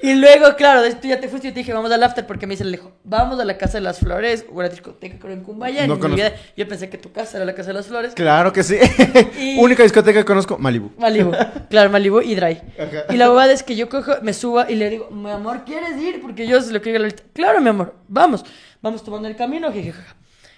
[0.01, 2.51] Y luego, claro, tú ya te fuiste y te dije, vamos al after, porque me
[2.53, 5.87] dice Alejo, vamos a la Casa de las Flores, una discoteca creo en Cumbaya.
[5.87, 5.97] No
[6.57, 8.13] yo pensé que tu casa era la Casa de las Flores.
[8.13, 8.75] Claro que sí.
[9.39, 10.91] Y- Única discoteca que conozco, Malibu.
[10.97, 11.31] Malibu,
[11.69, 12.61] claro, Malibu y Dry.
[12.77, 13.13] Ajá.
[13.13, 15.97] Y la verdad es que yo cojo, me suba y le digo, mi amor, ¿quieres
[15.97, 16.19] ir?
[16.21, 17.23] Porque yo se lo quiero ir a la Lolita.
[17.33, 18.43] Claro, mi amor, vamos.
[18.85, 19.73] Vamos tomando el camino.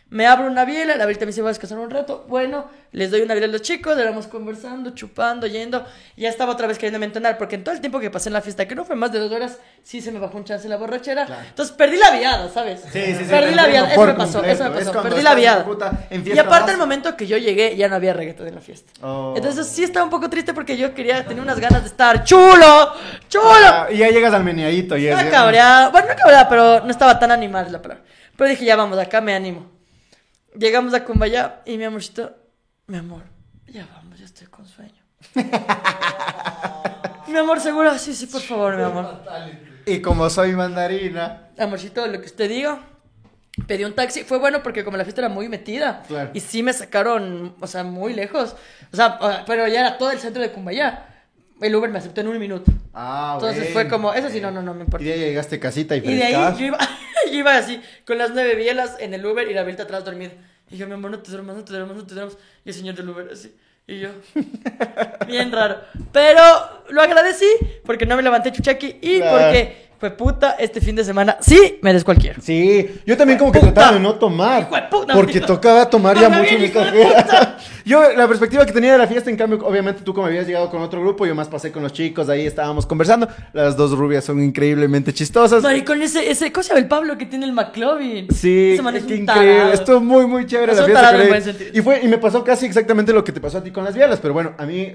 [0.10, 2.26] Me abro una biela, la Lolita me dice, voy a descansar un rato.
[2.30, 5.86] Bueno, les doy una biela a los chicos, éramos conversando, chupando, yendo.
[6.16, 8.42] Ya estaba otra vez queriendo entonar, porque en todo el tiempo que pasé en la
[8.42, 10.78] fiesta, que no fue más de dos horas, sí se me bajó un chance la
[10.78, 11.26] borrachera.
[11.26, 11.42] Claro.
[11.50, 12.82] Entonces perdí la viada, ¿sabes?
[12.92, 14.64] Sí, sí, sí, Perdí la viada, eso me pasó, completo.
[14.64, 15.04] eso me pasó.
[15.04, 15.66] Perdí la viada.
[15.66, 18.92] puta, Y aparte, el momento que yo llegué, ya no había reggaetón en la fiesta.
[19.02, 19.34] Oh.
[19.36, 22.94] Entonces sí estaba un poco triste porque yo quería, tenía unas ganas de estar chulo,
[23.28, 23.46] chulo.
[23.46, 26.92] Ah, y ya llegas al meneadito y es Estaba cabreada, bueno, no cabreada, pero no
[26.92, 28.04] estaba tan animada la palabra.
[28.38, 29.66] Pero dije, ya vamos, acá me animo.
[30.58, 32.36] Llegamos a Cumbaya y mi amorcito,
[32.88, 33.24] mi amor,
[33.68, 34.94] ya vamos, ya estoy con sueño.
[37.28, 39.22] mi amor, seguro, sí, sí, por favor, mi amor.
[39.86, 41.50] Y como soy mandarina.
[41.58, 42.80] Amorcito, lo que usted diga.
[43.66, 46.30] Pedí un taxi, fue bueno porque como la fiesta era muy metida Claro.
[46.32, 48.56] y sí me sacaron, o sea, muy lejos.
[48.94, 51.08] O sea, o- pero ya era todo el centro de Cumbaya.
[51.60, 52.72] El Uber me aceptó en un minuto.
[52.94, 55.04] Ah, Entonces fue como, eso sí, no, no, no me importa.
[55.04, 56.58] Y de ahí llegaste casita y Y de ahí frescabas.
[56.60, 56.78] yo iba,
[57.32, 60.32] yo iba así, con las nueve bielas en el Uber y la vuelta atrás dormida.
[60.70, 62.38] Y yo, mi amor, no te duermas, no te duermas, no te duermas.
[62.66, 63.56] Y el señor del Uber así.
[63.88, 64.10] Y yo,
[65.28, 65.80] bien raro.
[66.12, 66.42] Pero
[66.90, 67.46] lo agradecí
[67.86, 69.38] porque no me levanté chuchaqui y Claro.
[69.38, 71.38] porque fue puta este fin de semana.
[71.42, 72.40] Sí, me des cualquiera.
[72.42, 73.74] Sí, yo también como que Puta.
[73.74, 74.64] trataba de no tomar.
[74.64, 77.58] Hijo de puta, porque tocaba tomar ya mucho en esta fiesta.
[77.88, 80.70] Yo, la perspectiva que tenía de la fiesta, en cambio, obviamente tú como habías llegado
[80.70, 83.30] con otro grupo, yo más pasé con los chicos, ahí estábamos conversando.
[83.54, 85.64] Las dos rubias son increíblemente chistosas.
[85.64, 88.28] Maricón, ese, ese, ¿cómo se llama el Pablo que tiene el McLovin?
[88.30, 89.72] Sí, Ese man es un increíble.
[89.72, 91.12] Estuvo muy, muy chévere Es la fiesta.
[91.14, 91.56] con.
[91.74, 93.96] Y fue, y me pasó casi exactamente lo que te pasó a ti con las
[93.96, 94.20] bielas.
[94.20, 94.94] Pero bueno, a mí,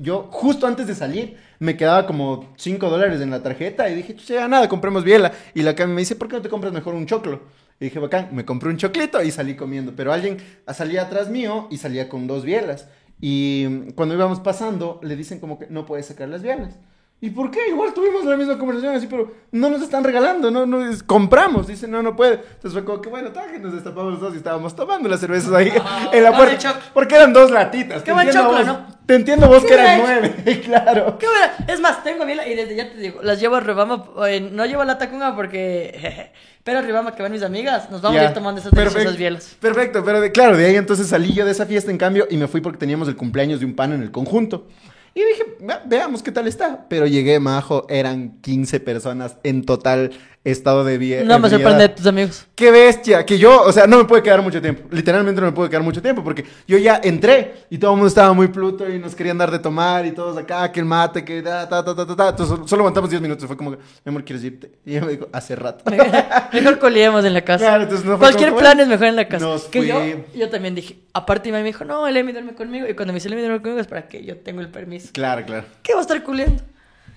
[0.00, 3.88] yo justo antes de salir, me quedaba como 5 dólares en la tarjeta.
[3.88, 5.32] Y dije, ya nada, compremos biela.
[5.54, 7.40] Y la Cami me dice, ¿por qué no te compras mejor un choclo?
[7.80, 9.92] Y dije, bacán, me compré un choclito y salí comiendo.
[9.96, 10.38] Pero alguien
[10.72, 12.88] salía atrás mío y salía con dos bielas.
[13.20, 16.78] Y cuando íbamos pasando, le dicen como que no puedes sacar las bielas.
[17.24, 17.58] ¿Y por qué?
[17.70, 21.66] Igual tuvimos la misma conversación así, pero no nos están regalando, no, no, es- compramos.
[21.66, 22.34] Dice, no, no puede.
[22.34, 25.20] Entonces fue como que, bueno, tal, que nos destapamos los dos y estábamos tomando las
[25.20, 25.72] cervezas ahí
[26.12, 26.80] en la Ah, puerta.
[26.92, 28.00] Porque eran dos latitas.
[28.02, 28.94] Qué te buen entiendo choclo, vos, ¿no?
[29.06, 30.00] Te entiendo vos que eran bien.
[30.02, 31.18] nueve, claro.
[31.18, 31.52] ¿Qué buena?
[31.66, 34.04] Es más, tengo biela y desde ya te digo, las llevo a Ribama.
[34.28, 35.96] eh, no llevo a la Tacunga porque.
[35.98, 36.32] jeje,
[36.62, 39.56] pero a Ribama que van mis amigas, nos vamos a ir tomando esas deliciosas bielas.
[39.60, 42.38] Perfecto, pero de, claro, de ahí entonces salí yo de esa fiesta en cambio y
[42.38, 44.66] me fui porque teníamos el cumpleaños de un pan en el conjunto.
[45.14, 46.86] Y dije, "Ve- veamos qué tal está.
[46.88, 50.10] Pero llegué, majo, eran 15 personas en total
[50.44, 51.22] estado de vida.
[51.24, 52.46] No me sorprende de tus amigos.
[52.54, 54.86] Qué bestia, que yo, o sea, no me puede quedar mucho tiempo.
[54.90, 58.08] Literalmente no me puede quedar mucho tiempo porque yo ya entré y todo el mundo
[58.08, 61.24] estaba muy pluto y nos querían dar de tomar y todos acá, que el mate,
[61.24, 62.28] que ta, ta, ta, ta, ta, ta.
[62.28, 63.46] Entonces solo aguantamos 10 minutos.
[63.46, 64.70] Fue como, mi amor, ¿quieres irte?
[64.84, 65.84] Y ella me dijo, hace rato.
[66.52, 67.64] Mejor coliemos en la casa.
[67.64, 69.44] Claro, entonces no fue Cualquier como, plan es mejor en la casa.
[69.44, 70.24] nos que yo, fui.
[70.38, 72.86] yo también dije, aparte mi mamá me dijo, no, el Emi duerme conmigo.
[72.86, 75.08] Y cuando me dice el Emi duerme conmigo es para que yo tengo el permiso.
[75.12, 75.64] Claro, claro.
[75.82, 76.62] ¿Qué va a estar culiando?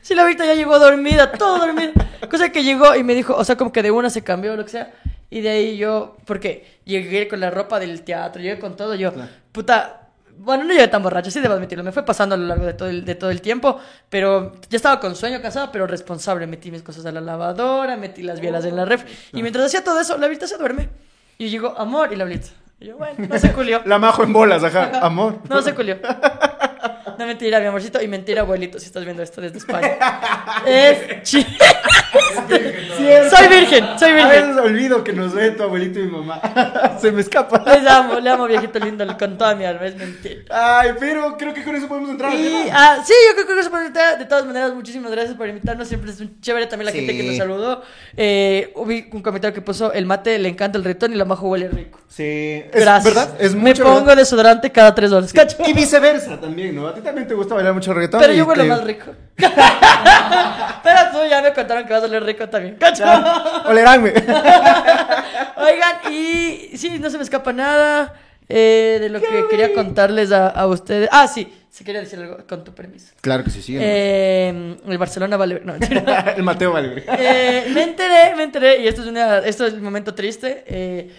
[0.07, 1.91] Si la ahorita ya llegó dormida, todo dormida.
[2.31, 4.55] Cosa que llegó y me dijo, o sea, como que de una se cambió o
[4.55, 4.93] lo que sea.
[5.29, 9.11] Y de ahí yo, porque llegué con la ropa del teatro, llegué con todo, yo,
[9.11, 9.29] Claro.
[9.51, 10.03] puta.
[10.37, 11.83] Bueno, no llegué tan borracho, sí debo admitirlo.
[11.83, 13.81] Me fue pasando a lo largo de todo, el, de todo el tiempo.
[14.07, 16.47] Pero ya estaba con sueño, cansado, pero responsable.
[16.47, 19.03] Metí mis cosas a la lavadora, metí las bielas en la ref.
[19.33, 20.87] Y mientras hacía todo eso, la Blita se duerme.
[21.37, 22.47] Y llegó, amor, y la Blita.
[22.79, 23.81] Y yo, bueno, no se culió.
[23.85, 24.99] La majo en bolas, ajá.
[25.01, 25.39] Amor.
[25.49, 25.97] No se culió.
[27.17, 28.01] No mentira, mi amorcito.
[28.01, 29.97] Y mentira, abuelito, si estás viendo esto desde España.
[30.65, 31.45] Es chi-
[32.97, 33.35] Cierto.
[33.37, 34.29] Soy virgen, soy A virgen.
[34.47, 36.41] veces olvido que nos ve tu abuelito y mi mamá.
[37.01, 37.63] Se me escapa.
[37.73, 40.41] Les amo, le amo, viejito lindo, con toda mi alma, es mentira.
[40.49, 42.69] Ay, pero creo que con eso podemos entrar al Y, tema.
[42.73, 44.17] ah, sí, yo creo que eso puede estar.
[44.17, 45.87] De todas maneras, muchísimas gracias por invitarnos.
[45.87, 46.99] Siempre es un chévere también la Sí.
[46.99, 47.83] gente que nos saludó.
[48.15, 51.47] Eh, vi un comentario que puso: el mate le encanta el retón y la majo
[51.49, 51.99] huele rico.
[52.07, 52.23] Sí.
[52.71, 53.03] Es Gracias.
[53.15, 53.83] verdad, es Me mucho.
[53.83, 54.17] pongo ¿verdad?
[54.17, 55.33] desodorante cada tres horas.
[55.33, 55.57] ¿cacho?
[55.67, 56.87] Y viceversa también, ¿no?
[56.87, 58.19] A ti también te gusta bailar mucho reggaetón.
[58.21, 59.11] Pero yo huelo te- más rico.
[59.37, 62.77] Pero tú ya me contaron que vas a oler rico también.
[63.65, 64.09] Oleránme.
[65.57, 68.13] Oigan, y sí, no se me escapa nada
[68.49, 71.09] eh, de lo que quería contarles a, a ustedes.
[71.11, 73.13] Ah, sí, sí quería decir algo con tu permiso.
[73.21, 73.75] Claro que sí, sí.
[73.79, 75.61] Eh, el Barcelona vale.
[75.63, 75.75] No.
[76.35, 77.03] El Mateo vale.
[77.07, 80.63] Eh, me enteré, me enteré, y esto es, una, esto es el momento triste.
[80.67, 81.09] eh,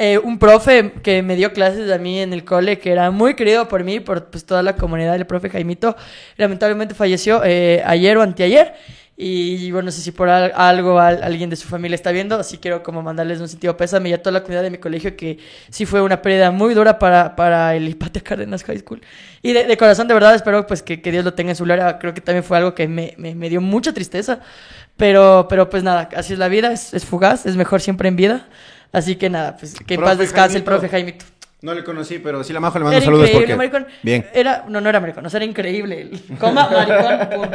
[0.00, 3.34] eh, un profe que me dio clases a mí en el cole, que era muy
[3.34, 5.94] querido por mí, por pues, toda la comunidad, el profe Jaimito,
[6.36, 8.74] lamentablemente falleció eh, ayer o anteayer.
[9.22, 12.36] Y bueno, no sé si por al- algo al- alguien de su familia está viendo,
[12.36, 15.14] así quiero como mandarles un sentido pésame y a toda la comunidad de mi colegio
[15.14, 15.36] que
[15.68, 19.02] sí fue una pérdida muy dura para, para el Hipatia Cárdenas High School.
[19.42, 21.98] Y de, corazón, de verdad, espero pues que, que Dios lo tenga en su gloria.
[21.98, 24.40] Creo que también fue algo que me, me, me dio mucha tristeza.
[24.96, 28.48] Pero, pero pues nada, así es la vida, es fugaz, es mejor siempre en vida.
[28.92, 31.24] Así que nada, pues que en paz descanse el profe Jaimito.
[31.62, 33.70] No le conocí, pero sí la majo le mando Era saludos increíble, porque...
[33.78, 33.86] maricón.
[34.02, 34.26] Bien.
[34.32, 36.10] Era, no, no era maricón, o sea, era increíble.
[36.38, 37.50] Coma, maricón.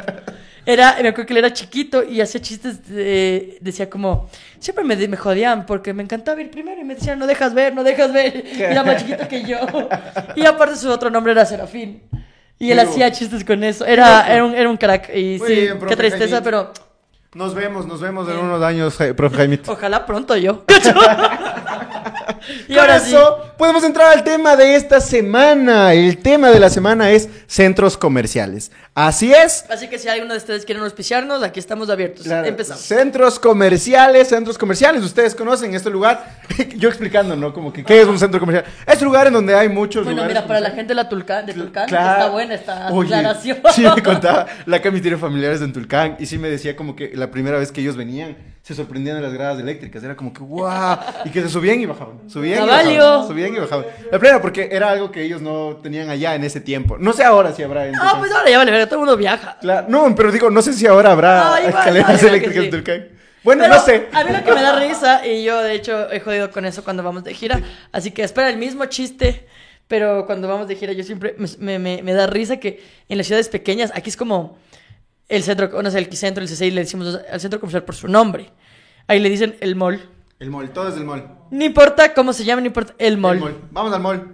[0.68, 4.96] Era, me acuerdo que él era chiquito y hacía chistes, de- decía como, siempre me,
[5.08, 8.14] me jodían porque me encantaba ir primero y me decían, no dejas ver, no dejas
[8.14, 8.44] ver.
[8.56, 9.58] Y era más chiquito que yo.
[10.36, 12.04] Y aparte su otro nombre era Serafín.
[12.58, 13.86] Y él hacía chistes con eso.
[13.86, 15.10] Era, era, un, era un crack.
[15.16, 16.44] Y Muy sí, bien, qué tristeza, Jaimito.
[16.44, 16.74] pero
[17.36, 19.70] Nos vemos, nos vemos en unos años, profe Jaimito.
[19.70, 20.64] ojalá pronto yo.
[22.68, 23.10] y ahora sí.
[23.10, 25.94] eso podemos entrar al tema de esta semana.
[25.94, 28.72] El tema de la semana es centros comerciales.
[28.94, 29.66] Así es.
[29.70, 32.26] Así que si alguno de ustedes quieren auspiciarnos, aquí estamos abiertos.
[32.28, 32.82] Empezamos.
[32.82, 35.04] Centros comerciales, centros comerciales.
[35.04, 36.40] Ustedes conocen este lugar.
[36.78, 37.54] Yo explicando, ¿no?
[37.54, 38.66] Como que, ¿qué es un centro comercial?
[38.88, 40.36] Es un lugar en donde hay muchos Bueno, lugares.
[40.36, 42.20] mira, para la gente de, la Tulcán, de Tulcán Claro.
[42.22, 43.58] está buena esta Oye, aclaración.
[43.74, 44.46] Sí, me contaba.
[44.66, 47.72] La Cami tiene familiares en Tulcán y sí me decía como que la primera vez
[47.72, 50.04] que ellos venían se sorprendían de las gradas eléctricas.
[50.04, 50.98] Era como que ¡guau!
[51.24, 52.28] Y que se subían y bajaban.
[52.28, 53.28] Subían y bajaban.
[53.28, 53.86] Subían y bajaban.
[54.12, 56.98] La primera, porque era algo que ellos no tenían allá en ese tiempo.
[56.98, 59.18] No sé ahora si habrá en Ah, pues ahora ya vale, verga, todo el mundo
[59.18, 59.58] viaja.
[59.62, 62.70] Claro, no, pero digo, no sé si ahora habrá Ah, igual, escaleras eléctricas en.
[62.72, 63.08] Tulcán.
[63.44, 64.08] Bueno, Pero no sé.
[64.12, 66.84] A mí lo que me da risa, y yo de hecho he jodido con eso
[66.84, 69.46] cuando vamos de gira, así que espera el mismo chiste,
[69.88, 73.28] pero cuando vamos de gira yo siempre me- me- me da risa que en las
[73.28, 74.58] ciudades pequeñas, aquí es como
[75.28, 78.08] el centro, no sé, el centro, el C6, le decimos al centro comercial por su
[78.08, 78.52] nombre.
[79.08, 80.10] Ahí le dicen el mall.
[80.40, 81.28] El mall, todo es del mall.
[81.52, 83.38] No importa cómo se llama, no importa, el mall.
[83.38, 83.56] El mall.
[83.72, 84.34] Vamos al mall.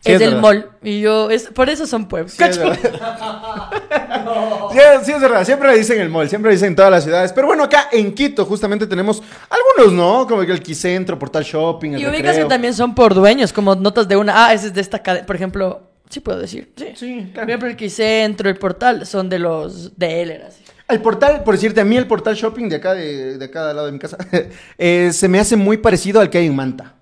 [0.00, 0.40] Sí, es, verdad.
[0.40, 0.70] mall.
[0.82, 2.32] Y yo, es, por eso son pueblos.
[2.32, 2.78] Sí, es verdad.
[4.72, 5.44] Sí, sí, es verdad.
[5.44, 7.32] Siempre le dicen el mall, siempre le dicen en todas las ciudades.
[7.32, 10.26] Pero bueno, acá en Quito justamente tenemos algunos, ¿no?
[10.26, 14.08] Como el Quicentro, Portal Shopping, el Y ubicas que también son por dueños, como notas
[14.08, 14.46] de una.
[14.46, 15.26] Ah, ese es de esta cadena.
[15.26, 16.72] Por ejemplo, sí puedo decir.
[16.76, 16.86] Sí.
[16.94, 17.48] Sí, Por claro.
[17.48, 20.62] ejemplo, el Quicentro, el portal, son de los de él, era así.
[20.88, 23.76] El portal, por decirte, a mí el portal shopping de acá, de, de acá al
[23.76, 24.16] lado de mi casa,
[24.78, 26.94] eh, se me hace muy parecido al que hay en Manta.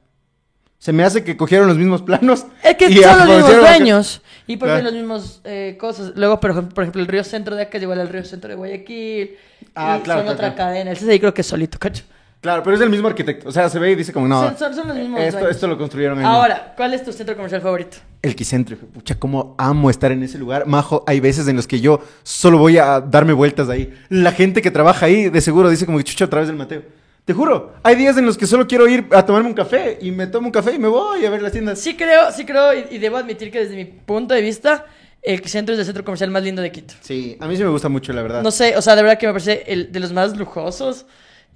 [0.79, 2.45] Se me hace que cogieron los mismos planos.
[2.63, 4.23] Es que son los mismos que- dueños.
[4.47, 4.85] Y por Claro.
[4.85, 6.13] las mismas eh, cosas.
[6.15, 8.51] Luego, por ejemplo, por ejemplo, el río centro de acá es igual al río centro
[8.51, 9.37] de Guayaquil.
[9.75, 10.91] Ah, y claro, Son claro, otra cadena.
[10.91, 12.05] El CCI creo que es solito, cacho.
[12.45, 13.49] Claro, pero es el mismo arquitecto.
[13.49, 15.57] O sea, se ve y dice como, no, son, son- son los mismos esto, dueños.
[15.57, 16.27] esto lo construyeron ahí.
[16.27, 17.97] Ahora, ¿cuál es tu centro comercial favorito?
[18.21, 20.67] El Quicentro, pucha, cómo amo estar en ese lugar.
[20.67, 23.95] Majo, hay veces en los que yo solo voy a darme vueltas ahí.
[24.11, 26.83] La gente que trabaja ahí de seguro dice como que chucha a través del Mateo.
[27.25, 30.11] Te juro, hay días en los que solo quiero ir a tomarme un café y
[30.11, 31.79] me tomo un café y me voy a ver las tiendas.
[31.81, 34.85] Sí creo, sí creo, y, y debo admitir que desde mi punto de vista,
[35.23, 36.93] el centro es el centro comercial más lindo de Quito.
[37.01, 38.43] Sí, a mí sí me gusta mucho, la verdad.
[38.43, 41.07] No sé, o sea, de verdad que me parece el de los más lujosos.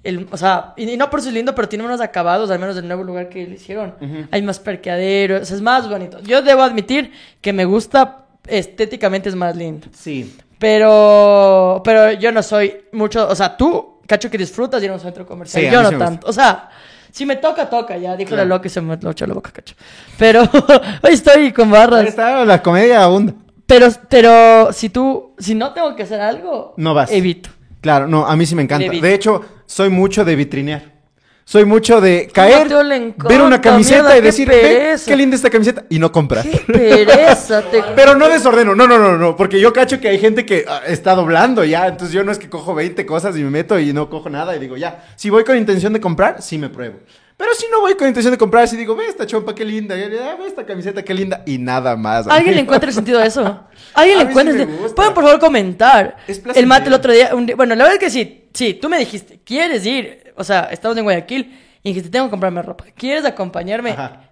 [0.03, 2.75] El, o sea, y, y no por ser lindo, pero tiene unos acabados, al menos
[2.75, 3.95] del nuevo lugar que le hicieron.
[4.31, 6.19] Hay más parqueaderos, o sea, es más bonito.
[6.21, 9.87] Yo debo admitir que me gusta, estéticamente es más lindo.
[9.93, 10.35] Sí.
[10.57, 14.95] Pero, pero yo no soy mucho, o sea, tú, cacho que disfrutas de ir a
[14.95, 15.63] un centro comercial.
[15.65, 16.27] Sí, yo no tanto.
[16.27, 16.69] O sea,
[17.11, 18.43] si me toca, toca, ya, dijo Claro.
[18.47, 19.75] la loca y se me lo echó la boca, cacho.
[20.17, 20.41] Pero
[21.03, 22.07] hoy estoy con barras.
[22.07, 23.33] está, la comedia abunda.
[23.65, 27.11] Pero, pero si tú, si no tengo que hacer algo, No vas.
[27.11, 27.49] Evito.
[27.81, 28.91] Claro, no, a mí sí me encanta.
[28.91, 30.97] De hecho, soy mucho de vitrinear.
[31.45, 35.05] Soy mucho de caer, ver una camiseta mierda, y qué decir, "Ve, pereza".
[35.09, 36.43] qué linda esta camiseta, y no comprar.
[36.47, 37.61] Qué pereza.
[37.71, 40.65] te- Pero no desordeno, no, no, no, no, porque yo cacho que hay gente que
[40.67, 43.79] ah, está doblando ya, entonces yo no es que cojo 20 cosas y me meto
[43.79, 46.69] y no cojo nada y digo, ya, si voy con intención de comprar, sí me
[46.69, 46.99] pruebo.
[47.35, 49.95] Pero si no voy con intención de comprar, si digo, ve esta chompa, qué linda,
[49.95, 52.27] ve esta camiseta, qué linda, y nada más.
[52.27, 53.61] ¿Alguien le encuentra el sentido a eso?
[53.95, 54.67] ¿Alguien A le encuentra sí el.
[54.93, 56.17] Pueden por favor comentar.
[56.27, 58.73] Es el mate el otro día, un día- bueno, la verdad es que sí, sí,
[58.73, 60.33] tú me dijiste, ¿quieres ir?
[60.35, 62.83] O sea, estamos en Guayaquil y dijiste, tengo que comprarme ropa.
[62.95, 63.91] ¿Quieres acompañarme?
[63.91, 64.23] Ajá.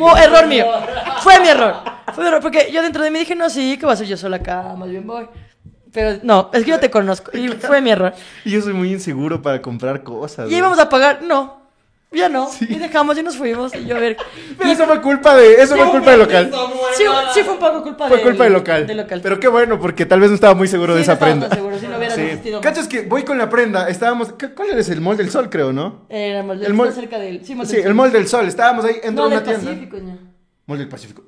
[0.00, 0.66] Oh, error mío.
[1.22, 1.74] Fue mi error.
[2.14, 4.06] Fue mi error, porque yo dentro de mí dije, no, sí, que voy a hacer
[4.06, 5.26] yo sola acá, más bien voy.
[5.92, 8.14] Pero no, es que yo te conozco y fue mi error.
[8.44, 10.50] Y yo soy muy inseguro para comprar cosas.
[10.50, 11.60] Y íbamos a pagar, no,
[12.10, 12.48] ya no.
[12.60, 14.16] Y dejamos y nos fuimos y yo a ver.
[14.56, 16.50] Pero eso fue culpa de, eso fue culpa del local.
[16.96, 18.86] Sí, sí fue un poco culpa Fue del- culpa del local.
[18.86, 19.20] del local.
[19.22, 21.50] Pero qué bueno, porque tal vez no estaba muy seguro de no esa estaba prenda.
[21.54, 21.91] seguro, no
[22.36, 22.60] más.
[22.60, 23.88] ¿Cachas que voy con la prenda?
[23.88, 24.32] Estábamos.
[24.34, 26.06] ¿qué- ¿Cuál es el mall del sol, creo, no?
[26.08, 27.44] Era el mall, El el mall- cerca del.
[27.44, 28.46] Sí, mall Sí, del el mall del sol.
[28.46, 29.70] Estábamos ahí dentro No, de del una tienda.
[29.72, 30.18] Pacífico, ña.
[30.66, 31.22] Mall del Pacífico.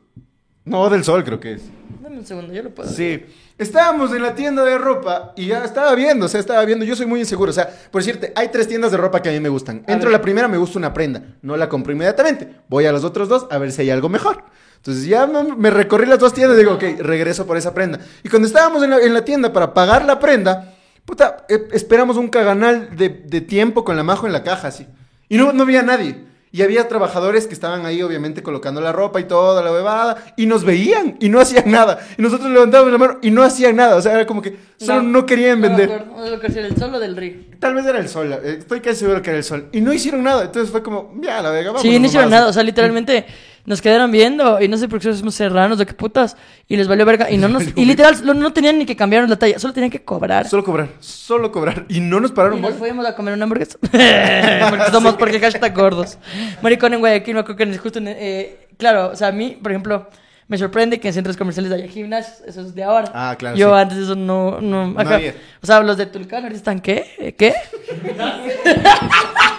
[0.64, 1.62] No, del sol creo que es.
[2.02, 2.88] Dame un segundo, yo lo puedo.
[2.88, 3.22] Sí.
[3.58, 6.84] Estábamos en la tienda de ropa y ya estaba viendo, o sea, estaba viendo.
[6.84, 9.32] Yo soy muy inseguro, o sea, por decirte, hay tres tiendas de ropa que a
[9.32, 9.78] mí me gustan.
[9.86, 10.12] Entro a ver.
[10.12, 11.22] la primera, me gusta una prenda.
[11.42, 12.48] No la compro inmediatamente.
[12.68, 14.42] Voy a los otros dos a ver si hay algo mejor.
[14.76, 18.00] Entonces ya me, me recorrí las dos tiendas y digo, ok, regreso por esa prenda.
[18.22, 20.73] Y cuando estábamos en la, en la tienda para pagar la prenda,
[21.04, 24.86] puta, eh, esperamos un caganal de, de tiempo con la majo en la caja, así.
[25.28, 26.24] Y no, no había nadie.
[26.52, 30.46] Y había trabajadores que estaban ahí, obviamente, colocando la ropa y toda la bebada, y
[30.46, 31.98] nos veían y no hacían nada.
[32.16, 33.96] Y nosotros levantábamos la mano y no hacían nada.
[33.96, 35.90] O sea, era como que solo no, querían No vender.
[35.90, 37.34] acuerdo, no era el sol o del río.
[37.58, 39.68] Tal vez era el sol, eh, estoy casi seguro que era el sol.
[39.72, 42.46] Y no hicieron nada, entonces fue como, ya, la verga, Sí, vámonos no hicieron nada.
[42.46, 43.26] O sea, literalmente
[43.66, 46.36] nos quedaron viendo y no sé por qué somos serranos o qué putas.
[46.68, 47.30] Y les valió verga.
[47.30, 47.64] Y no nos.
[47.76, 50.48] Y literal, no, no tenían ni que cambiarnos la talla, solo tenían que cobrar.
[50.48, 51.86] Solo cobrar, solo cobrar.
[51.88, 52.78] Y no nos Y pararon nos bola.
[52.78, 53.78] fuimos a comer una hamburguesa.
[53.80, 56.18] porque somos, porque hashtag gordos.
[56.62, 59.72] Maricón en Guayaquil, me acuerdo que justo en, eh, Claro, o sea, a mí, por
[59.72, 60.08] ejemplo,
[60.48, 62.40] me sorprende que en centros comerciales haya gimnasios.
[62.46, 63.10] Eso es de ahora.
[63.14, 63.80] Ah, claro, Yo sí.
[63.80, 64.60] antes eso no.
[64.60, 65.34] no, había.
[65.62, 67.14] O sea, los de Tulcán ahorita están, ¿qué?
[67.18, 67.54] ¿Eh, ¿Qué?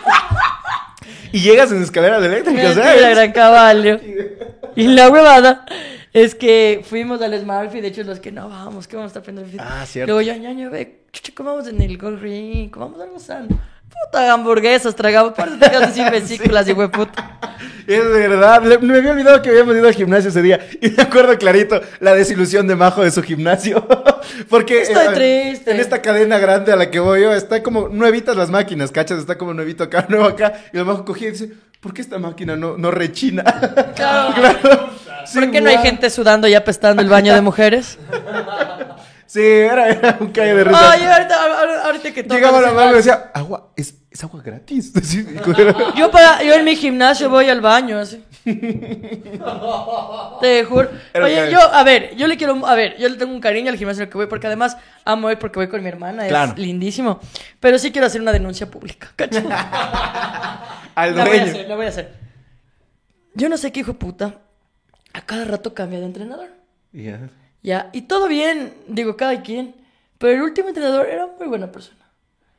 [1.35, 3.01] Y llegas en escaleras eléctricas, ¿sabes?
[3.01, 3.99] la gran caballo.
[4.77, 5.65] Y la huevada
[6.11, 9.21] es que fuimos al Smartfit, de hecho los que no vamos, que vamos a estar
[9.21, 9.61] aprendiendo el fit.
[9.61, 10.13] Ah, cierto.
[10.13, 13.47] Luego yo, ñaño, ve, chucha, comamos en el Gold Ring, comamos algo sano.
[13.87, 17.39] Puta hamburguesas, tragamos, parece que te quedas sin vesículas, hijo de puta.
[17.87, 20.59] Es verdad, me había olvidado que habíamos ido al gimnasio ese día.
[20.81, 23.85] Y me acuerdo clarito la desilusión de Majo de su gimnasio.
[24.49, 25.71] Porque Estoy eh, triste.
[25.71, 29.19] en esta cadena grande a la que voy yo, está como nuevitas las máquinas, ¿cachas?
[29.19, 30.53] Está como nuevito acá, nuevo acá.
[30.73, 33.43] Y el Majo cogía y dice, ¿por qué esta máquina no, no rechina?
[33.95, 34.33] Claro.
[34.61, 34.89] claro.
[35.33, 37.97] ¿Por qué no hay gente sudando y apestando el baño de mujeres?
[39.35, 40.91] Sí, era, era un calle de risa.
[40.93, 44.93] Ay, ahorita, ahorita, que Llegaba la mano y decía, agua, es, es agua gratis.
[45.03, 45.27] Sí,
[45.97, 48.23] Yo, para, yo en mi gimnasio voy al baño, así.
[48.45, 48.53] Te
[50.63, 50.89] juro.
[51.13, 53.71] Era Oye, yo, a ver, yo le quiero, a ver, yo le tengo un cariño
[53.71, 56.29] al gimnasio al que voy, porque además amo ir porque voy con mi hermana, es
[56.29, 56.53] Claro.
[56.55, 57.19] lindísimo.
[57.59, 59.43] Pero sí quiero hacer una denuncia pública, ¿cachai?
[60.95, 62.13] Al La voy a hacer, la voy a hacer.
[63.33, 64.35] Yo no sé qué hijo de puta,
[65.11, 66.47] a cada rato cambia de entrenador.
[66.93, 67.19] Ya.
[67.65, 69.73] Ya, y todo bien, digo, cada quien.
[70.19, 72.05] Pero el último entrenador era muy buena persona.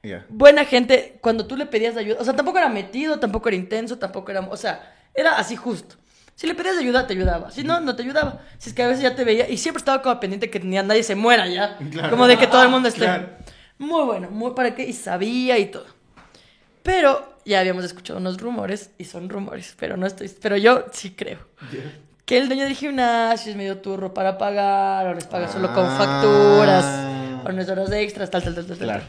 [0.03, 0.25] Ya.
[0.29, 2.19] buena gente cuando tú le pedías ayuda.
[2.21, 4.41] O sea, tampoco era metido, tampoco era intenso, tampoco era.
[4.41, 5.95] O sea, era así justo.
[6.35, 7.53] Si le pedías ayuda, te ayudaba.
[7.53, 8.43] Si no, no te ayudaba.
[8.59, 10.77] Si es que a veces ya te veía y siempre estaba como pendiente que ni
[10.77, 11.79] a nadie se muera ya.
[11.91, 12.11] Claro.
[12.11, 13.03] Como de que todo el mundo esté.
[13.03, 13.29] Claro.
[13.79, 14.87] Muy bueno, muy para qué.
[14.87, 15.87] Y sabía y todo.
[16.83, 20.29] Pero ya habíamos escuchado unos rumores y son rumores, pero no estoy.
[20.41, 21.39] Pero yo sí creo.
[22.27, 25.87] Que el dueño del gimnasio es medio turro para pagar, o les paga solo con
[25.87, 25.97] Ah.
[25.97, 28.77] facturas, o no es horas extras, tal, tal, tal, tal.
[28.79, 28.87] tal.
[28.87, 29.05] Claro.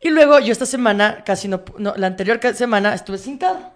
[0.00, 3.70] Y luego yo esta semana, casi no, no, la anterior semana estuve sin carro.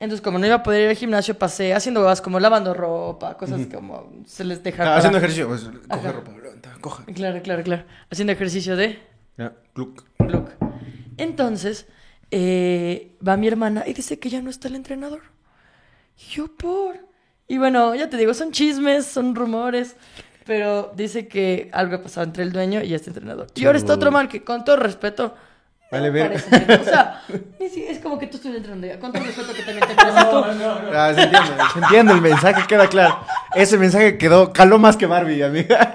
[0.00, 3.36] Entonces, como no iba a poder ir al gimnasio, pasé haciendo huevas como lavando ropa,
[3.36, 4.82] cosas como se les deja.
[4.82, 7.04] Ah, para- haciendo ejercicio, pues, coge ropa, levanta, coja.
[7.14, 7.84] Claro, claro, claro.
[8.10, 9.00] Haciendo ejercicio de
[9.38, 10.04] Ya, cluc.
[10.18, 10.50] look.
[11.16, 11.86] Entonces,
[12.30, 15.22] eh, va mi hermana y dice que ya no está el entrenador.
[16.18, 17.07] Y Yo por.
[17.48, 19.96] Y bueno, ya te digo, son chismes, son rumores.
[20.44, 23.48] Pero dice que algo ha pasado entre el dueño y este entrenador.
[23.54, 25.34] Y ahora está otro man que, con todo respeto.
[25.34, 25.48] no
[25.90, 26.36] Vale, ver.
[26.80, 27.22] O sea,
[27.58, 29.00] es como que tú estuvieras entrenando ya.
[29.00, 30.44] Con todo respeto que también te pareces tú.
[30.94, 33.20] Ah, se entiende, se entiende el mensaje, queda claro.
[33.54, 35.90] Ese mensaje quedó, caló más que Barbie, amiga.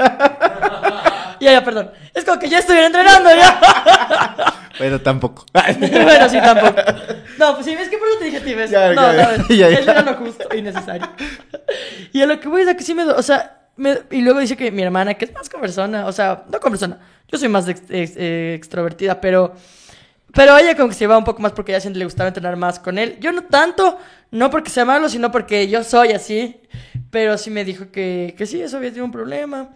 [1.40, 1.92] Ya, ya, perdón.
[2.14, 4.54] Es como que ya estuviera entrenando ya.
[4.78, 5.46] Pero tampoco.
[5.54, 6.82] bueno, sí, tampoco.
[7.38, 8.72] No, pues sí, es que por eso te dije a ti, ¿ves?
[8.72, 11.08] Ya, no, ya, no, ya, eso era lo justo y necesario.
[12.12, 13.04] y a lo que voy es a que sí me...
[13.04, 16.44] O sea, me- y luego dice que mi hermana, que es más conversona, o sea,
[16.52, 17.00] no conversona,
[17.32, 19.54] yo soy más ex- ex- eh, extrovertida, pero...
[20.36, 22.56] Pero ella como que se lleva un poco más porque a ella le gustaba entrenar
[22.56, 23.18] más con él.
[23.20, 24.00] Yo no tanto,
[24.32, 26.60] no porque sea malo, sino porque yo soy así.
[27.12, 29.70] Pero sí me dijo que, que sí, eso había sido un problema.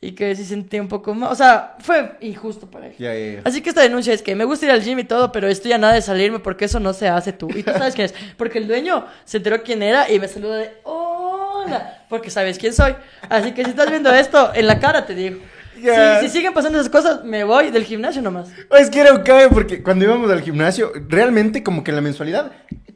[0.00, 1.32] Y que sí sentía un poco más...
[1.32, 2.94] O sea, fue injusto para él.
[2.98, 3.40] Ya, ya, ya.
[3.44, 5.72] Así que esta denuncia es que me gusta ir al gym y todo, pero estoy
[5.72, 7.48] a nada de salirme porque eso no se hace tú.
[7.50, 8.14] Y tú sabes quién es.
[8.36, 12.72] Porque el dueño se enteró quién era y me saluda de hola, porque sabes quién
[12.72, 12.94] soy.
[13.28, 15.40] Así que si estás viendo esto, en la cara te digo.
[15.74, 18.50] Si, si siguen pasando esas cosas, me voy del gimnasio nomás.
[18.78, 22.52] Es que era un cague porque cuando íbamos al gimnasio, realmente como que la mensualidad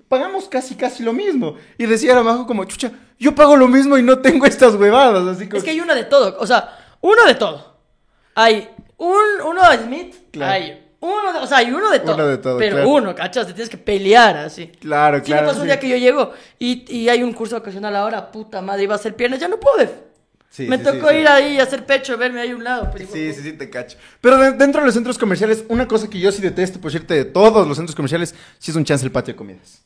[0.08, 1.56] pagamos casi casi lo mismo.
[1.78, 5.26] Y decía la Majo como, chucha, yo pago lo mismo y no tengo estas huevadas.
[5.26, 5.58] Así como...
[5.58, 6.68] Es que hay una de todo, o sea,
[7.02, 7.76] uno de todo.
[8.34, 10.52] Hay un, uno de Smith, Claro.
[10.52, 12.14] hay uno de, o sea, hay uno de todo.
[12.14, 12.88] Uno de todo, Pero claro.
[12.88, 13.46] uno, ¿cachas?
[13.46, 14.68] Te tienes que pelear así.
[14.80, 15.42] Claro, Sí, claro.
[15.42, 15.68] me pasó un sí.
[15.72, 18.96] día que yo llego y, y hay un curso ocasional ahora, puta madre, iba a
[18.96, 19.90] hacer piernas, ya no pude.
[20.48, 22.90] Sí, me sí, tocó ir ahí a hacer pecho, verme ahí a un lado.
[22.90, 23.96] pues, Sí, sí, sí, te cacho.
[24.20, 27.14] Pero de- dentro de los centros comerciales, una cosa que yo sí detesto, por cierto,
[27.14, 29.82] de todos los centros comerciales, sí es un chance el patio de comidas.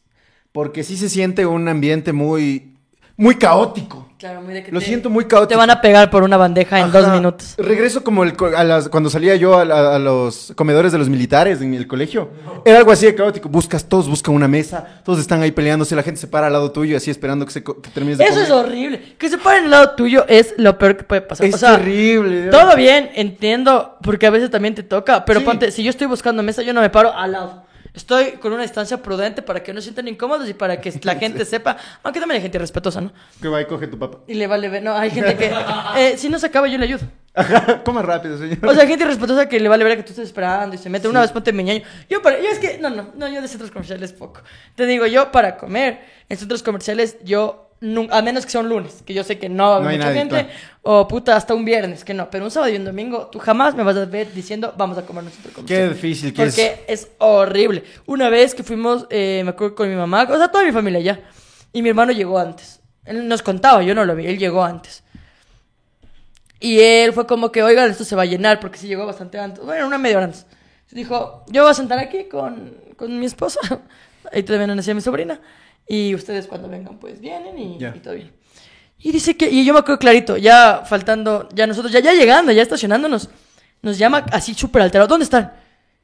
[0.53, 2.75] Porque sí se siente un ambiente muy...
[3.17, 4.06] muy caótico.
[4.19, 5.49] Claro, muy de que Lo te- siento muy caótico.
[5.49, 7.55] Te van a pegar por una bandeja en dos minutos.
[7.59, 10.97] Regreso como el, co- a las, cuando salía yo a, la- a los comedores de
[10.99, 12.31] los militares en el colegio.
[12.65, 13.51] Era algo así de caótico.
[13.51, 16.73] Buscas, todos buscan una mesa, todos están ahí peleándose, la gente se para al lado
[16.73, 19.17] tuyo así esperando que, se, que termines de Eso es horrible.
[19.19, 21.47] Que se paren al lado tuyo es lo peor que puede pasar.
[21.47, 22.47] Es o sea, terrible.
[22.49, 25.27] todo bien, entiendo, porque a veces también te toca.
[25.27, 25.45] Pero Sí.
[25.47, 27.65] ponte, si yo estoy buscando mesa, yo no me paro al lado.
[27.97, 31.15] Estoy con una distancia prudente para que no se sientan incómodos y para que la
[31.19, 31.79] gente sepa.
[32.03, 33.11] Aunque también hay gente respetuosa, ¿no?
[33.41, 34.19] Que va y coge tu papá.
[34.27, 34.83] Y le vale ver.
[34.83, 35.51] No, hay gente que.
[35.97, 37.07] eh, si no se acaba, yo le ayudo.
[37.35, 38.59] Ajá, coma rápido, señor.
[38.63, 40.91] O sea, hay gente irrespetuosa que le vale ver que tú estés esperando y se
[40.91, 41.09] mete.
[41.09, 41.83] Una vez ponte mi ñaño.
[42.09, 44.43] Yo, para, yo es que, no, no, no, yo de centros comerciales poco.
[44.75, 47.66] Te digo, yo para comer en centros comerciales, yo,
[48.11, 49.91] a menos que sea un lunes, que yo sé que no va a haber No
[49.91, 50.59] hay mucha nadie, gente, claro.
[50.83, 52.31] o puta, hasta un viernes, que no.
[52.31, 55.03] Pero un sábado y un domingo, tú jamás me vas a ver diciendo, vamos a
[55.03, 57.85] comer un centro Qué difícil que Porque es horrible.
[58.07, 61.01] Una vez que fuimos, eh, me acuerdo con mi mamá, o sea, toda mi familia
[61.01, 61.21] ya.
[61.73, 62.81] Y mi hermano llegó antes.
[63.05, 65.05] Él nos contaba, yo no lo vi, él llegó antes.
[66.59, 69.39] Y él fue como que, oigan, esto se va a llenar porque se llegó bastante
[69.39, 69.63] antes.
[69.65, 70.47] Bueno, una media hora antes.
[70.91, 73.61] Dijo, yo voy a sentar aquí con, con mi esposa.
[74.33, 75.41] Ahí no nacía mi sobrina.
[75.89, 77.95] Y ustedes cuando vengan, pues vienen y, Ya.
[77.97, 78.33] y todo bien.
[78.99, 82.51] Y dice que, y yo me acuerdo clarito, ya faltando, ya nosotros, ya, ya llegando,
[82.51, 83.29] ya estacionándonos,
[83.83, 85.53] nos llama así súper alterado, ¿dónde están?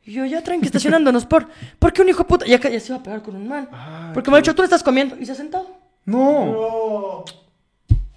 [0.05, 1.49] Y yo, ya tranqui, estacionándonos, ¿por?
[1.78, 2.47] ¿Por qué un hijo de puta?
[2.47, 3.68] Ya, ya se iba a pegar con un man.
[3.72, 5.16] Ah, Porque me ha dicho, tú no estás comiendo.
[5.18, 5.68] Y se ha sentado.
[6.05, 7.24] No, No.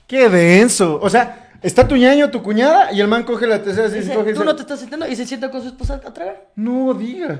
[0.08, 1.00] qué denso.
[1.02, 4.14] O sea, está tu ñaño, tu cuñada, y el man coge la tercera así, Dice,
[4.16, 5.08] coge y tú se- no te estás sentando.
[5.08, 6.48] Y se sienta con su esposa a tragar.
[6.56, 7.40] No digas.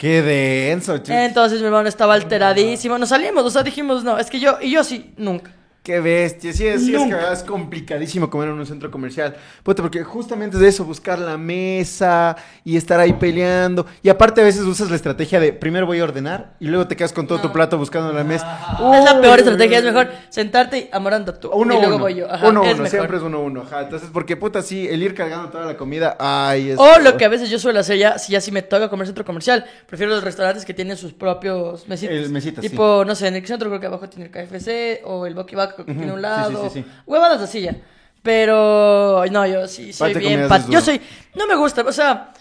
[0.00, 1.10] Qué denso, chicos.
[1.10, 2.96] Entonces mi hermano estaba alteradísimo.
[2.96, 5.52] Nos salimos, o sea, dijimos, no, es que yo, y yo sí, nunca.
[5.82, 9.34] Qué bestia, sí, es- sí, es que es complicadísimo comer en un centro comercial.
[9.62, 13.86] Puta, porque justamente es de eso, buscar la mesa y estar ahí peleando.
[14.02, 16.96] Y aparte a veces usas la estrategia de primero voy a ordenar y luego te
[16.96, 18.76] quedas con todo tu plato buscando la mesa.
[18.94, 21.50] es la peor estrategia, es mejor sentarte y amorando tú.
[21.50, 22.04] Uno y luego uno.
[22.04, 22.30] voy yo.
[22.30, 23.62] Ajá, uno es uno, siempre es uno uno.
[23.62, 26.78] Ajá, entonces, porque puta, sí, el ir cargando toda la comida, ay, es.
[26.78, 29.06] O lo que a veces yo suelo hacer ya, si ya sí me toca comer
[29.06, 32.14] centro comercial, prefiero los restaurantes que tienen sus propios mesitas.
[32.16, 35.24] El mesitas, tipo, no sé, en el centro creo que abajo tiene el KFC o
[35.26, 36.64] el Boki Baco que Ujú, tiene un lado.
[36.64, 36.90] sí, sí, sí.
[37.06, 37.76] Huevadas así ya.
[38.22, 40.46] Pero, no, yo sí soy bien.
[40.48, 41.00] pat- Yo soy,
[41.34, 42.32] no me gusta, o sea,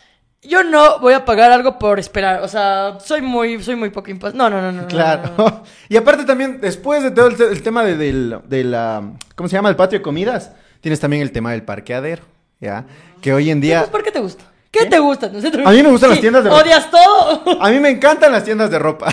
[0.41, 2.41] yo no voy a pagar algo por esperar.
[2.43, 4.33] O sea, soy muy, soy muy poco impas.
[4.33, 4.87] No, no, no, no.
[4.87, 5.31] Claro.
[5.37, 5.63] no, no.
[5.89, 9.01] y aparte también, después de todo el, te- el tema de, del, de la,
[9.35, 9.69] ¿cómo se llama?
[9.69, 10.51] El patio de comidas,
[10.81, 12.23] tienes también el tema del parqueadero,
[12.59, 12.85] ¿ya?
[13.21, 13.79] Que hoy en día...
[13.79, 14.43] Pues, ¿Por qué te gusta?
[14.71, 15.25] ¿Qué, te gusta?
[15.27, 17.61] en el centro- A mí me gustan las tiendas de- ¿Odias todo?
[17.61, 19.11] A mí me encantan las tiendas de ropa.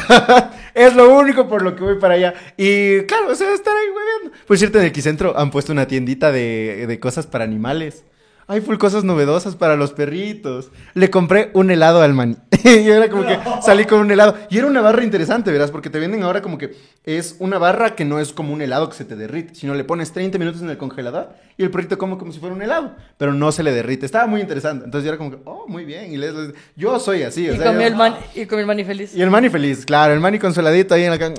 [0.75, 2.35] es lo único por lo que voy para allá.
[2.59, 4.39] Y claro, o sea, estar ahí hueveando.
[4.47, 8.05] Por cierto, en el Quicentro han puesto una tiendita de, de cosas para animales.
[8.49, 10.71] Hay full cosas novedosas para los perritos.
[10.95, 12.45] Le compré un helado al man.
[12.65, 14.37] y era como que salí con un helado.
[14.51, 17.97] Y era una barra interesante, verás, porque te venden ahora como que es una barra
[17.97, 20.63] que no es como un helado que se te derrite, sino le pones 30 minutos
[20.63, 23.65] en el congelador y el perrito come como si fuera un helado, pero no se
[23.65, 24.07] le derrite.
[24.07, 24.85] Estaba muy interesante.
[24.85, 26.13] Entonces yo era como que, oh, muy bien.
[26.13, 27.49] Y les, les- yo soy así.
[27.51, 29.13] o y sea, comió yo- el man, y comió el man y feliz.
[29.17, 31.35] y el Manny feliz, claro, el Manny consoladito ahí en la cama.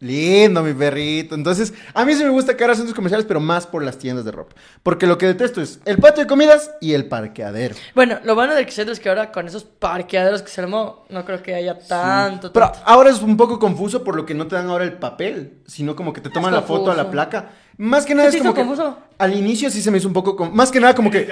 [0.00, 1.34] Lindo, mi perrito.
[1.34, 4.24] Entonces, a mí sí me gusta que haga centros comerciales, pero más por las tiendas
[4.26, 4.54] de ropa.
[4.82, 7.74] Porque lo que detesto es el patio de comidas y el parqueadero.
[7.94, 11.24] Bueno, lo bueno del centro es que ahora con esos parqueaderos que se armó, no
[11.24, 12.80] creo que haya tanto, Pero tanto.
[12.84, 15.96] ahora es un poco confuso por lo que no te dan ahora el papel, sino
[15.96, 17.10] como que te toman la foto a la confuso.
[17.12, 17.50] placa.
[17.78, 18.98] Más que nada ¿Sí es te como hizo que confuso?
[19.18, 21.28] al inicio sí se me hizo un poco con- más que nada como que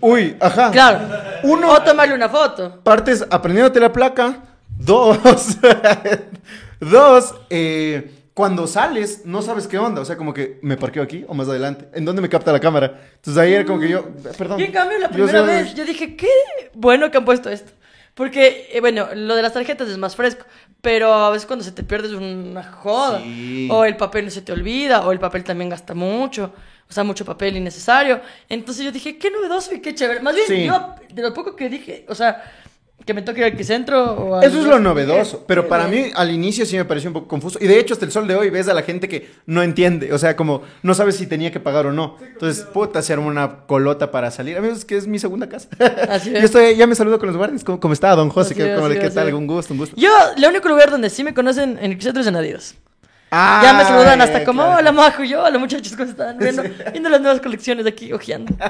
[0.00, 0.70] uy, ajá.
[0.70, 1.00] Claro.
[1.44, 2.80] Uno O tomarle una foto.
[2.82, 4.42] partes aprendiéndote la placa.
[4.78, 5.18] Dos,
[6.80, 10.00] dos, eh, cuando sales no sabes qué onda.
[10.00, 11.88] O sea, como que me parqueo aquí o más adelante.
[11.94, 13.00] ¿En dónde me capta la cámara?
[13.16, 14.04] Entonces ahí era como que yo,
[14.36, 14.60] perdón.
[14.60, 16.28] Y en cambio, la Yo primera soy- vez yo dije, qué
[16.74, 17.72] bueno que han puesto esto.
[18.14, 20.44] Porque, eh, bueno, lo de las tarjetas es más fresco.
[20.80, 23.20] Pero a veces cuando se te pierde es una joda.
[23.20, 23.68] Sí.
[23.70, 26.52] O el papel no se te olvida, o el papel también gasta mucho.
[26.88, 28.20] O sea, mucho papel innecesario.
[28.48, 30.20] Entonces yo dije, qué novedoso y qué chévere.
[30.20, 30.64] Más bien, Sí.
[30.66, 32.42] yo, de lo poco que dije, o sea,
[33.04, 36.06] que me toque ir al Quicentro o al- Eso es lo novedoso, pero para bien.
[36.06, 37.58] mí al inicio sí me pareció un poco confuso.
[37.62, 40.12] Y de hecho, hasta el sol de hoy ves a la gente que no entiende,
[40.12, 42.16] o sea, como no sabes si tenía que pagar o no.
[42.20, 44.56] Entonces, puta, se arma una colota para salir.
[44.58, 45.68] A mí es que es mi segunda casa.
[46.08, 46.44] Así Yo es.
[46.44, 47.62] estoy, ya me saludo con los guardias.
[47.62, 48.54] ¿Cómo, cómo está, don José?
[48.54, 49.32] Así ¿Qué, es, cómo le- así qué es, tal?
[49.34, 49.94] Un gusto, un gusto.
[49.96, 52.74] Yo, el único lugar donde sí me conocen en el Quicentro es en Adidas.
[53.30, 54.78] Ah, Ya me saludan hasta como, claro.
[54.78, 56.38] hola Majo, y yo, hola muchachos, ¿cómo están?
[56.38, 56.62] Viendo,
[56.92, 58.54] viendo las nuevas colecciones de aquí, ojeando.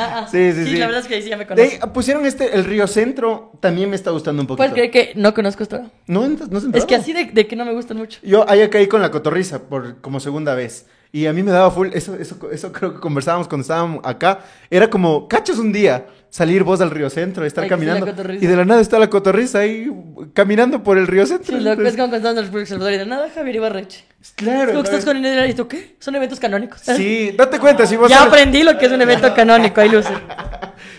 [0.00, 0.28] Ah, ah.
[0.30, 0.76] Sí, sí, sí.
[0.76, 1.80] la verdad es que ahí sí ya me conocen.
[1.92, 4.58] pusieron este, el Río Centro, también me está gustando un poquito.
[4.58, 5.90] ¿Puedes creer que no conozco esto?
[6.06, 8.20] No, no se Es que así de, de que no me gustan mucho.
[8.22, 10.86] Yo ahí caí con la cotorriza por como segunda vez.
[11.10, 14.40] Y a mí me daba full, eso, eso, eso creo que conversábamos cuando estábamos acá.
[14.70, 17.98] Era como, cachas un día salir vos al río centro, estar Ay, que sí, la
[18.00, 18.32] caminando.
[18.34, 19.90] y de la nada está la cotorriza ahí
[20.34, 21.56] caminando por el río centro.
[21.56, 24.04] Sí, loco, Entonces, es como República de Salvador y de nada, Javier Ibarreche.
[24.34, 24.72] Claro.
[24.72, 25.96] Que estás con Inés y tú qué?
[26.00, 26.80] Son eventos canónicos.
[26.80, 30.12] Sí, date cuenta, si vos Ya aprendí lo que es un evento canónico, ahí luce.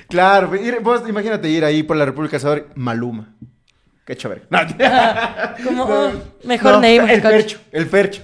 [0.09, 3.35] Claro, ir- vos imagínate ir ahí por la República de Salvador, Maluma.
[4.05, 4.41] Qué chévere.
[4.49, 4.59] No,
[5.63, 6.11] Como, oh,
[6.43, 7.13] mejor no, name.
[7.13, 8.23] El percho, el percho.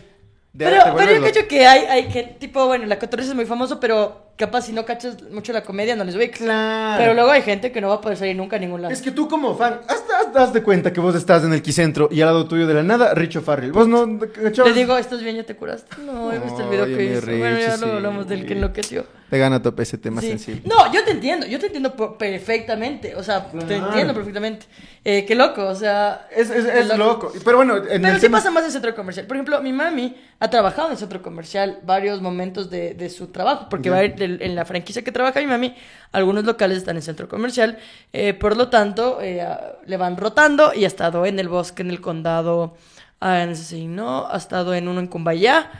[0.51, 3.45] De- Pero, pero yo cacho que hay, hay que, tipo, bueno, la cotorriza es muy
[3.45, 6.39] famoso, pero capaz si no cachas mucho la comedia no les ubicas.
[6.39, 6.97] Claro.
[7.01, 8.93] Pero luego hay gente que no va a poder salir nunca a ningún lado.
[8.93, 11.61] Es que tú como fan, haz, haz- haz de cuenta que vos estás en el
[11.61, 13.71] quicentro y al lado tuyo de la nada, Richo Farrell.
[13.71, 14.05] Vos no...
[14.05, 15.35] Le digo, ¿estás bien?
[15.37, 15.95] ¿Ya te curaste?
[16.05, 17.25] No, he visto el video que hizo.
[17.25, 19.05] Bueno, ya luego hablamos del que enloqueció.
[19.29, 20.27] Te gana a tope ese tema Sí.
[20.29, 20.61] sensible.
[20.65, 23.15] No, yo te entiendo, yo te entiendo perfectamente.
[23.15, 24.67] O sea, te entiendo perfectamente.
[25.03, 26.27] Eh, qué loco, o sea.
[26.35, 27.31] Es, es, es loco.
[27.43, 28.37] Pero bueno, en Pero el sí tema...
[28.37, 29.25] pasa más en centro comercial.
[29.25, 33.27] Por ejemplo, mi mami ha trabajado en el centro comercial varios momentos de, de su
[33.27, 35.75] trabajo, porque va a ir en la franquicia que trabaja mi mami,
[36.11, 37.79] algunos locales están en centro comercial,
[38.13, 41.81] eh, por lo tanto, eh, a- le van rotando y ha estado en el bosque,
[41.81, 42.75] en el condado,
[43.21, 45.71] ah, en ese no, ha estado en uno en Cumbayá.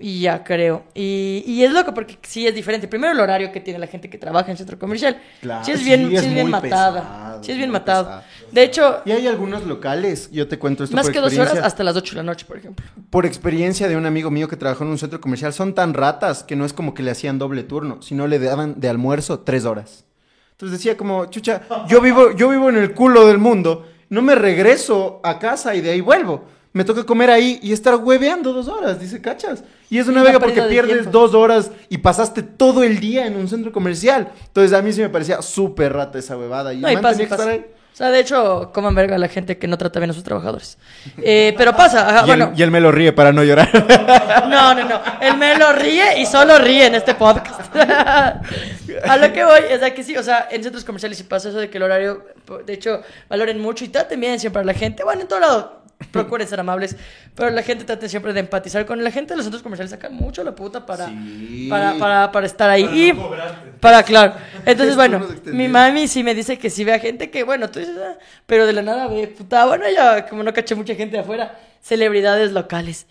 [0.00, 0.84] Y ya creo.
[0.94, 2.88] Y, y es loco porque sí es diferente.
[2.88, 5.20] Primero el horario que tiene la gente que trabaja en centro comercial.
[5.40, 7.00] Claro, sí es sí, bien, sí es es bien matada.
[7.02, 8.04] pesado, sí es bien matado.
[8.04, 8.22] pesado.
[8.52, 11.58] De hecho, Y hay algunos locales, yo te cuento esto más por que dos horas
[11.58, 12.84] hasta las 8 de la noche, por ejemplo.
[13.10, 16.42] Por experiencia de un amigo mío que trabajó en un centro comercial, son tan ratas
[16.44, 19.64] que no es como que le hacían doble turno, sino le daban de almuerzo tres
[19.64, 20.04] horas.
[20.52, 24.34] Entonces decía como, chucha, yo vivo, yo vivo en el culo del mundo, no me
[24.34, 26.44] regreso a casa y de ahí vuelvo.
[26.78, 29.64] Me toca comer ahí y estar hueveando dos horas, dice, ¿cachas?
[29.90, 31.10] Y es una Sí, vega porque pierdes tiempo.
[31.10, 34.28] dos horas y pasaste todo el día en un centro comercial.
[34.46, 36.72] Entonces a mí sí me parecía súper rata esa huevada.
[36.72, 37.50] Y No, y pasa, que pasa.
[37.50, 37.66] ahí.
[37.92, 40.22] O sea, de hecho, coman verga a la gente que no trata bien a sus
[40.22, 40.78] trabajadores.
[41.20, 42.50] Eh, pero pasa, ajá, y, bueno.
[42.52, 43.68] él, y él me lo ríe para no llorar.
[44.48, 45.00] No, no, no.
[45.20, 47.74] Él me lo ríe y solo ríe en este podcast.
[47.76, 51.48] a lo que voy es a que sí, o sea, en centros comerciales sí pasa
[51.48, 52.24] eso de que el horario,
[52.64, 55.02] de hecho, valoren mucho y traten bien siempre a la gente.
[55.02, 55.77] Bueno, en todo lado.
[56.12, 56.94] Procuren ser amables,
[57.34, 59.90] pero la gente trate siempre de empatizar con la gente de los centros comerciales.
[59.90, 61.66] Sacan mucho la puta para, Sí.
[61.68, 62.84] para, para, para estar ahí.
[62.84, 64.34] Para y no para, claro.
[64.64, 67.80] Entonces, bueno, mi mami sí me dice que sí ve a gente que, bueno, tú
[67.80, 71.16] dices, ah, pero de la nada ve, puta, bueno, ya como no caché mucha gente
[71.16, 73.06] de afuera, celebridades locales.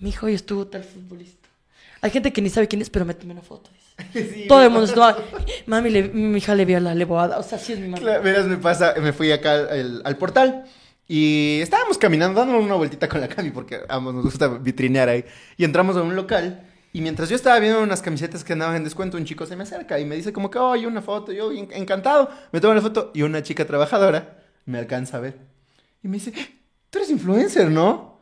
[0.00, 1.48] Mi hijo hoy estuvo tal futbolista.
[2.00, 3.70] Hay gente que ni sabe quién es, pero me tomé una foto.
[4.48, 5.16] Todo el mundo se toma.
[5.66, 7.38] Mami, le- mi hija le vio la leboada.
[7.38, 7.98] O sea, sí es mi mamá.
[8.02, 10.64] Claro, verás, me pasa, me fui acá al, al portal
[11.08, 15.08] y estábamos caminando, dándonos una vueltita con la Cami porque a ambos nos gusta vitrinear
[15.08, 15.24] ahí.
[15.56, 18.84] Y entramos a un local y mientras yo estaba viendo unas camisetas que andaban en
[18.84, 21.32] descuento, un chico se me acerca y me dice como que, oye, una foto.
[21.32, 25.38] Yo, en- encantado, me tomo la foto y una chica trabajadora me alcanza a ver.
[26.02, 26.32] Y me dice,
[26.90, 28.20] tú eres influencer, ¿no?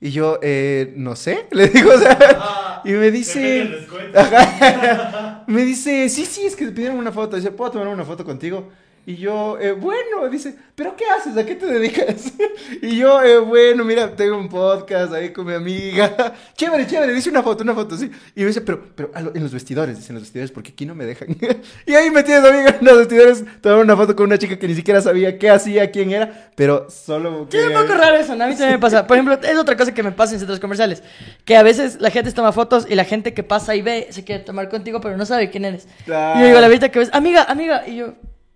[0.00, 3.86] Y yo, eh, no sé, le digo, o sea, y me dice...
[5.46, 7.36] Me dice, sí, sí, es que te pidieron una foto.
[7.36, 8.68] Dice, ¿puedo tomar una foto contigo?
[9.04, 11.36] Y yo, eh, bueno, dice, ¿pero qué haces?
[11.36, 12.32] ¿A qué te dedicas?
[12.82, 16.34] Y yo, eh, bueno, mira, tengo un podcast ahí con mi amiga.
[16.56, 18.10] Chévere, chévere, dice una foto, una foto, sí.
[18.36, 20.70] Y me dice, pero, pero a lo- en los vestidores, dice, en los vestidores, porque
[20.70, 21.28] aquí no me dejan.
[21.86, 24.68] Y ahí me tienes, amiga, en los vestidores, tomar una foto con una chica que
[24.68, 27.48] ni siquiera sabía qué hacía, quién era, pero solo...
[27.50, 28.44] Sí, un poco raro eso, ¿no?
[28.44, 29.06] A mí también me pasa.
[29.06, 31.02] Por ejemplo, es otra cosa que me pasa en centros comerciales.
[31.44, 34.22] Que a veces la gente toma fotos y la gente que pasa y ve se
[34.24, 35.88] quiere tomar contigo, pero no sabe quién eres.
[36.04, 36.38] Claro.
[36.38, 37.82] Y yo digo a la vista que ves, amiga, amiga.
[37.86, 38.14] Y yo,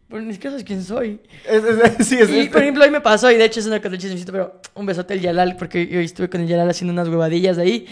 [0.08, 1.20] pues ni siquiera sabes quién soy.
[1.48, 2.52] Es- es- sí, es Y este.
[2.52, 5.14] por ejemplo, hoy me pasó, y de hecho es una cosa chismecito, pero un besote
[5.14, 7.86] al Yalal, porque yo estuve con el Yalal haciendo unas huevadillas ahí.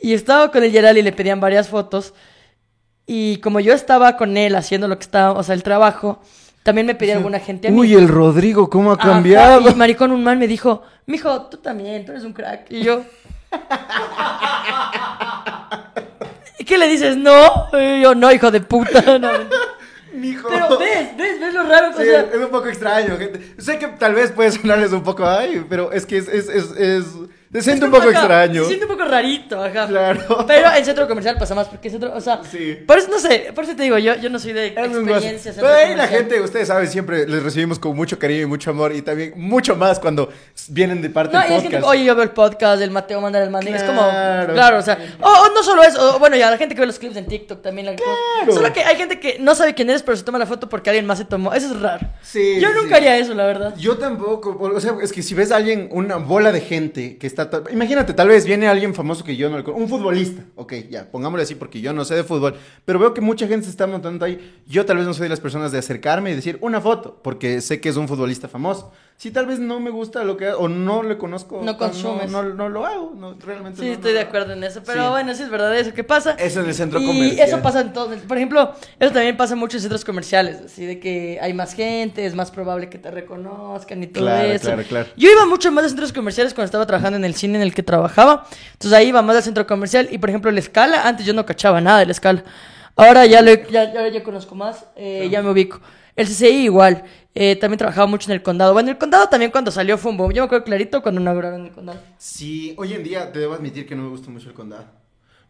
[0.00, 2.12] Y estaba con el Yalal y le pedían varias fotos.
[3.06, 6.20] Y como yo estaba con él haciendo lo que estaba, o sea, el trabajo,
[6.64, 7.78] también me pedía alguna gente a mí.
[7.78, 9.70] Uy, el Rodrigo, ¿cómo ha Ajá, cambiado?
[9.70, 12.66] Y maricón, un man me dijo, mijo, tú también, tú eres un crack.
[12.70, 13.02] Y yo.
[16.58, 17.16] ¿Y qué le dices?
[17.16, 17.68] No.
[17.72, 19.18] Y yo, no, hijo de puta.
[19.18, 19.30] No.
[20.16, 20.48] Mijo.
[20.48, 21.92] Pero ves, ves, ves lo raro.
[21.96, 23.54] Sí, o sea, es un poco extraño, gente.
[23.58, 26.70] Sé que tal vez puede sonarles un poco ay, pero es que es, es, es,
[26.72, 27.06] es-
[27.62, 28.62] se siente un es poco extraño.
[28.62, 29.86] Se siente un poco rarito, ajá.
[29.86, 30.44] Claro.
[30.46, 32.78] Pero en centro comercial pasa más, porque centro, o sea, Sí.
[32.86, 35.56] por eso no sé, por eso te digo, yo, yo no soy de Es experiencias.
[35.56, 38.92] Pero ahí la gente, ustedes saben, siempre les recibimos con mucho cariño y mucho amor
[38.94, 40.28] y también mucho más cuando
[40.68, 41.72] vienen de parte No, del y es podcast.
[41.74, 43.70] gente, oye, yo veo el podcast del Mateo Mandar el Mande.
[43.74, 44.78] Es como, Claro.
[44.78, 46.98] o sea, o, o no solo eso, o, bueno, ya la gente que ve los
[46.98, 47.86] clips en TikTok también.
[47.86, 48.52] La, Claro.
[48.52, 50.90] Solo que hay gente que no sabe quién eres, pero se toma la foto porque
[50.90, 51.52] alguien más se tomó.
[51.54, 52.06] Eso es raro.
[52.22, 52.94] Sí, Yo nunca sí.
[52.94, 53.74] haría eso, la verdad.
[53.76, 57.26] Yo tampoco, o sea, es que si ves a alguien, una bola de gente que
[57.26, 57.45] está...
[57.70, 61.10] Imagínate, tal vez viene alguien famoso que yo no le conozco, un futbolista, ok, ya,
[61.10, 63.86] pongámosle así porque yo no sé de fútbol, pero veo que mucha gente se está
[63.86, 66.80] montando ahí, yo tal vez no soy de las personas de acercarme y decir una
[66.80, 70.36] foto, porque sé que es un futbolista famoso, si tal vez no me gusta lo
[70.36, 72.30] que o no le conozco, No consumes.
[72.30, 74.82] no, no lo hago, no, realmente Sí, no- estoy no de acuerdo en eso.
[74.84, 75.08] Pero Sí.
[75.10, 75.94] bueno, sí es verdad eso.
[75.94, 76.32] ¿Qué pasa?
[76.38, 77.48] Eso en el centro y comercial.
[77.48, 78.14] eso pasa en todos.
[78.18, 80.60] Por ejemplo, eso también pasa mucho en centros comerciales.
[80.66, 84.48] Así de que hay más gente, es más probable que te reconozcan y todo Claro,
[84.48, 84.66] eso.
[84.66, 85.08] claro, claro.
[85.16, 87.74] Yo iba mucho más a centros comerciales cuando estaba trabajando en el cine en el
[87.74, 88.44] que trabajaba.
[88.72, 90.08] Entonces ahí iba más al centro comercial.
[90.10, 92.44] Y por ejemplo, la escala, antes yo no cachaba nada de la escala.
[92.96, 95.80] Ahora ya, lo, ya, ya conozco más, eh, ya me ubico.
[96.16, 97.04] El CCI igual.
[97.34, 98.72] eh, también trabajaba mucho en el condado.
[98.72, 100.32] Bueno, el condado también cuando salió fue un boom.
[100.32, 102.00] Yo me acuerdo clarito cuando inauguraron el condado.
[102.16, 104.86] Sí, hoy en día te debo admitir que no me gusta mucho el condado.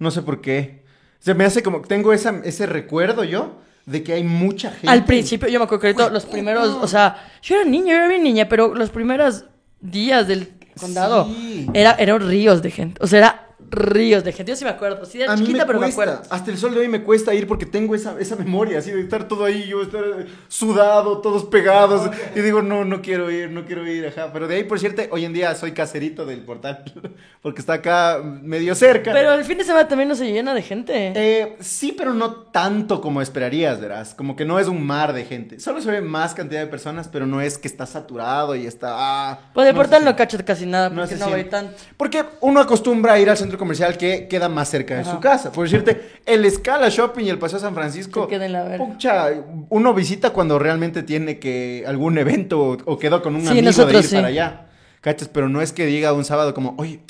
[0.01, 0.83] No sé por qué.
[1.21, 4.89] Se me hace como tengo esa, ese recuerdo yo de que hay mucha gente.
[4.89, 8.09] Al principio, yo me acuerdo clarito, los primeros, o sea, yo era niña, yo era
[8.09, 9.45] bien niña, pero los primeros
[9.81, 10.49] días del
[10.81, 11.69] condado Sí.
[11.73, 13.01] era, eran ríos de gente.
[13.03, 13.46] O sea, era
[13.77, 14.51] ríos de gente.
[14.53, 15.05] Yo sí me acuerdo.
[15.05, 16.23] Sí, era A mí chiquita, me pero me cuesta, acuerdo.
[16.35, 19.01] hasta el sol de hoy me cuesta ir porque tengo esa, esa memoria, así de
[19.01, 23.51] estar todo ahí, yo estar eh, sudado, todos pegados, y digo, no, no quiero ir,
[23.51, 24.31] no quiero ir, ajá.
[24.33, 26.83] Pero de ahí, por cierto, hoy en día soy caserito del portal,
[27.43, 29.13] porque está acá medio cerca.
[29.13, 31.13] Pero el fin de semana también no se llena de gente.
[31.15, 34.15] Eh, sí, pero no tanto como esperarías, verás.
[34.15, 35.61] Como que no es un mar de gente.
[35.61, 38.89] Solo se ve más cantidad de personas, pero no es que está saturado y está.
[38.93, 41.45] ah, pues el no portal no cacho casi nada No porque no, siente.
[41.45, 41.75] tanto.
[41.97, 43.66] Porque uno acostumbra a ir al centro comercial
[43.99, 45.11] que queda más cerca de Ajá.
[45.13, 45.53] su casa.
[45.53, 48.29] Por decirte, el Scala Shopping y el Paseo San Francisco.
[48.31, 48.85] En la verga.
[48.87, 49.29] pucha,
[49.69, 53.85] uno visita cuando realmente tiene que algún evento o, o quedó con un Sí, amigo
[53.87, 54.15] de ir sí.
[54.17, 54.67] para allá.
[55.01, 55.29] ¿Cachas?
[55.29, 57.01] Pero no es que diga un sábado como, oye,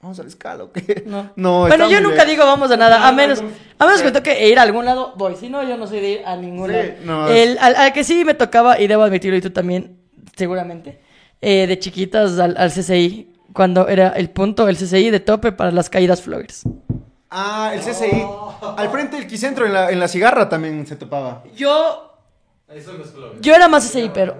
[0.00, 1.02] vamos al Scala o qué.
[1.06, 1.32] No.
[1.36, 3.48] no bueno, está yo nunca digo vamos a nada, a No, menos, no,
[3.78, 5.34] a menos que me toque ir a algún lado, voy.
[5.36, 6.88] Si no, yo no soy de ir a ningún Sí, lado.
[7.04, 9.96] no, El- al, al que sí me tocaba, y debo admitirlo, y tú también,
[10.36, 11.00] seguramente,
[11.40, 15.70] eh, de chiquitas al, al CCI, cuando era el punto, el CCI de tope para
[15.70, 16.62] las caídas floggers.
[17.30, 18.24] Ah, el CCI.
[18.76, 21.44] Al frente del Quicentro, en la, en la cigarra también se topaba.
[21.54, 22.18] Yo,
[23.40, 24.36] yo era más CCI, pero...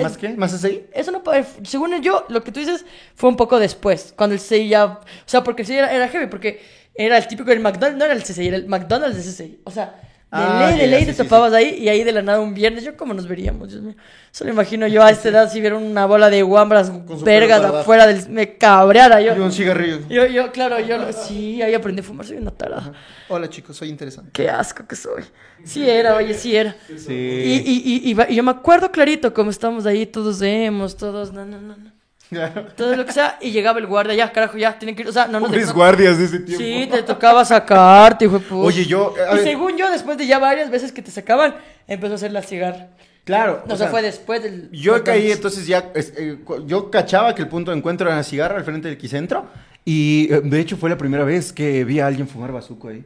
[0.00, 0.28] ¿Más qué?
[0.30, 0.86] ¿Más CCI?
[0.92, 2.84] Eso no puede, según yo, lo que tú dices
[3.14, 6.08] fue un poco después, cuando el CCI ya, o sea, porque el CCI era, era
[6.08, 6.60] heavy, porque
[6.94, 9.70] era el típico del McDonald's, no era el CCI, era el McDonald's de CCI, o
[9.70, 10.00] sea,
[10.30, 12.52] Ah, ley, de ley sí, te sí, topabas ahí y ahí de la nada un
[12.52, 13.94] viernes, yo cómo nos veríamos, Dios mío,
[14.30, 18.28] solo imagino yo a esta edad si viera una bola de guambras vergas afuera del,
[18.28, 19.34] me cabreara yo.
[19.34, 20.00] Y un cigarrillo.
[20.10, 22.92] Yo, yo, claro, yo, sí, ahí aprendí a fumar, soy una tarada.
[23.28, 24.30] Hola chicos, soy interesante.
[24.34, 25.24] Qué asco que soy.
[25.64, 26.76] Sí era, oye, sí era.
[26.94, 27.14] Sí.
[27.14, 31.46] Y, y, y, y yo me acuerdo clarito cómo estamos ahí, todos hemos, todos, no,
[31.46, 31.97] no, no, no.
[32.28, 32.66] Claro.
[32.76, 35.12] Todo lo que sea, y llegaba el guardia, ya, carajo, ya, tienen que ir, o
[35.12, 36.62] sea, no nos Pobres guardias de ese tiempo.
[36.62, 38.44] Sí, te tocaba sacarte, hijo de.
[38.50, 39.14] Oye, yo.
[39.16, 41.54] a Y ver, según yo, después de ya varias veces que te sacaban,
[41.86, 42.88] empezó a hacer la cigarra.
[43.24, 43.62] Claro.
[43.66, 44.70] No, o sea, fue después del...
[44.72, 45.92] Yo caí, entonces ya.
[45.94, 49.46] eh, yo cachaba que el punto de encuentro era la cigarra al frente del Quicentro.
[49.84, 53.04] Y eh, de hecho fue la primera vez que vi a alguien fumar bazuco ahí.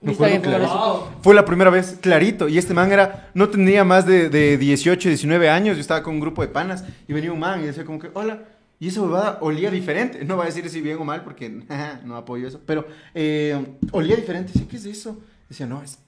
[0.00, 0.98] Me ¿Viste a alguien acuerdo fumar clarito.
[0.98, 1.22] bazuco?
[1.22, 2.48] Fue la primera vez, clarito.
[2.48, 5.76] Y este man era, no tenía más de, de 18, 19 años.
[5.76, 8.10] Yo estaba con un grupo de panas y venía un man y decía como que,
[8.14, 8.40] hola.
[8.78, 10.22] Y esa huevada olía diferente.
[10.24, 11.48] No voy a decir si bien o mal porque
[12.04, 12.60] no apoyo eso.
[12.66, 13.58] Pero eh,
[13.92, 14.52] olía diferente.
[14.52, 15.18] Decía, ¿qué es eso?
[15.48, 15.98] Decía, no, es...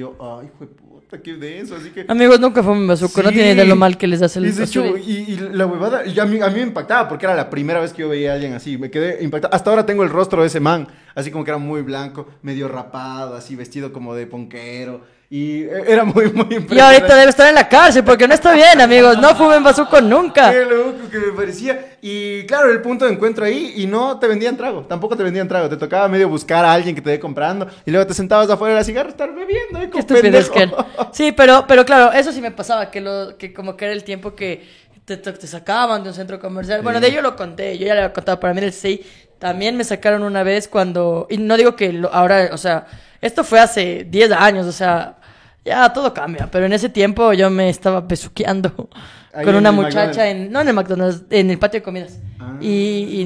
[0.00, 0.16] es bazuco".
[0.16, 1.76] Y yo, ay, hijo de puta, qué denso.
[1.76, 2.04] Así que...
[2.08, 3.34] Amigos, nunca fumen bazuco, no Sí.
[3.36, 6.04] tienen idea de lo mal que les hace el Y hecho, y, y la huevada,
[6.04, 8.32] y a mí, a mí me impactaba porque era la primera vez que yo veía
[8.32, 8.76] a alguien así.
[8.76, 9.54] Me quedé impactado.
[9.54, 12.68] Hasta ahora tengo el rostro de ese man, así como que era muy blanco, medio
[12.68, 15.15] rapado, así vestido como de ponquero.
[15.28, 16.80] Y eh, era muy, muy Y impresionante.
[16.82, 20.52] ahorita debe estar en la cárcel, porque no está bien, amigos, no fumen bazuco nunca.
[20.52, 21.96] Qué loco que me parecía.
[22.00, 25.48] Y claro, el punto de encuentro ahí, y no te vendían trago, tampoco te vendían
[25.48, 25.68] trago.
[25.68, 28.74] Te tocaba medio buscar a alguien que te dé comprando, y luego te sentabas afuera
[28.74, 29.90] de la cigarra, estar bebiendo, ¿eh?
[29.92, 30.70] Qué estupidez que.
[31.12, 34.04] Sí, pero, pero claro, eso sí me pasaba, que, lo, que como que era el
[34.04, 34.64] tiempo que
[35.04, 36.82] te, te- sacaban de un centro comercial.
[36.82, 39.04] Bueno, de ello lo conté, yo ya le había contado, para mí del CI
[39.40, 42.86] también me sacaron una vez cuando, y no digo que lo- ahora, o sea,
[43.20, 45.16] esto fue hace 10 años, o sea,
[45.64, 48.88] ya todo cambia, pero en ese tiempo yo me estaba besuqueando.
[49.25, 52.18] Ahí con una muchacha en, no en el McDonald's, en el patio de comidas.
[52.38, 52.54] Ah.
[52.60, 52.68] Y,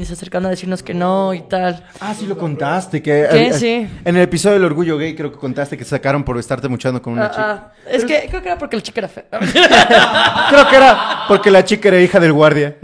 [0.00, 1.84] y se acercaron a decirnos que no y tal.
[2.00, 3.26] Ah, sí lo contaste, que...
[3.30, 3.46] ¿Qué?
[3.48, 3.88] eh, Sí.
[4.04, 7.12] En el episodio del Orgullo Gay creo que contaste que sacaron por estarte muchando con
[7.14, 7.50] una Ah, chica.
[7.50, 9.24] ah, es que creo que era porque la chica era fea.
[10.50, 12.76] Creo que era porque la chica era hija del guardia.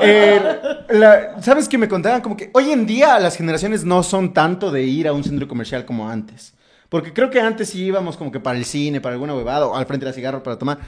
[0.00, 0.40] Eh,
[0.90, 2.20] la- ¿Sabes que me contaban?
[2.20, 5.46] Como que hoy en día las generaciones no son tanto de ir a un centro
[5.48, 6.54] comercial como antes.
[6.88, 9.76] Porque creo que antes sí íbamos como que para el cine, para alguna huevada, o
[9.76, 10.78] al frente de la cigarra para tomar.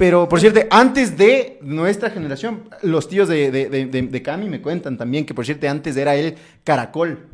[0.00, 4.48] Pero, por cierto, antes de nuestra generación, los tíos de, de, de, de- de Cami
[4.48, 7.26] me cuentan también que, por cierto, antes era el caracol.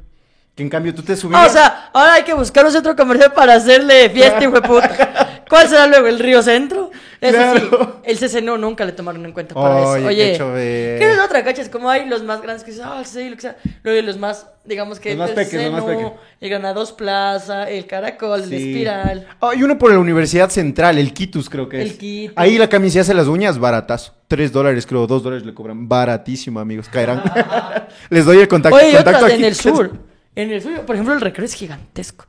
[0.56, 1.40] Que en cambio tú te subías...
[1.40, 4.62] Ah, o sea, ahora hay que buscar un centro comercial para hacerle fiesta, hijo de
[4.62, 5.35] puta.
[5.48, 6.06] ¿Cuál será luego?
[6.08, 6.90] ¿El Río Centro?
[7.20, 8.00] Eso sí, Claro.
[8.04, 10.46] el CCNU nunca le tomaron en cuenta para Oye, eso.
[10.52, 10.96] Oye.
[10.98, 11.68] ¿qué es otra, cachas?
[11.68, 13.56] Como hay los más grandes que dicen, ah, sí, lo que sea.
[13.82, 15.44] Luego hay los más, digamos que Los el más
[15.84, 16.12] peques.
[16.40, 18.56] el Granados Plaza, el Caracol, el Sí.
[18.56, 19.26] Espiral.
[19.40, 21.90] Oh, y uno por la Universidad Central, el Kitus creo que es.
[21.92, 22.34] El Kitus.
[22.36, 24.14] Ahí la camiseta hace las uñas, baratazo.
[24.28, 25.88] Tres dólares creo, dos dólares le cobran.
[25.88, 26.88] Baratísimo, amigos.
[26.88, 27.22] Caerán.
[28.10, 28.76] Les doy el contacto.
[28.76, 29.42] Oye, contacto otras aquí.
[29.42, 29.92] en el sur.
[30.34, 32.26] En el sur, por ejemplo, el recreo es gigantesco.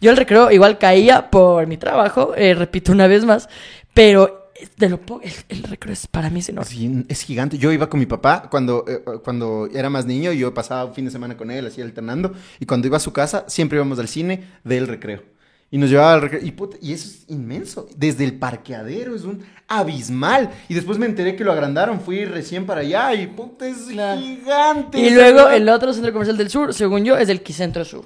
[0.00, 3.48] Yo el recreo igual caía por mi trabajo, eh, repito una vez más,
[3.94, 6.70] pero de lo el, el recreo es para mí es enorme.
[6.70, 7.56] Sí, es gigante.
[7.58, 10.32] Yo iba con mi papá cuando, eh, cuando era más niño.
[10.32, 12.32] Yo pasaba un fin de semana con él, así alternando.
[12.58, 15.22] Y cuando iba a su casa, siempre íbamos al cine del recreo.
[15.70, 16.40] Y nos llevaba al recreo.
[16.44, 17.88] Y, puta, y eso es inmenso.
[17.96, 20.50] Desde el parqueadero es un abismal.
[20.68, 22.00] Y después me enteré que lo agrandaron.
[22.00, 24.20] Fui recién para allá y puta, es Claro.
[24.20, 24.98] gigante.
[24.98, 28.04] Y luego el otro centro comercial del sur, según yo, es el Quicentro Sur.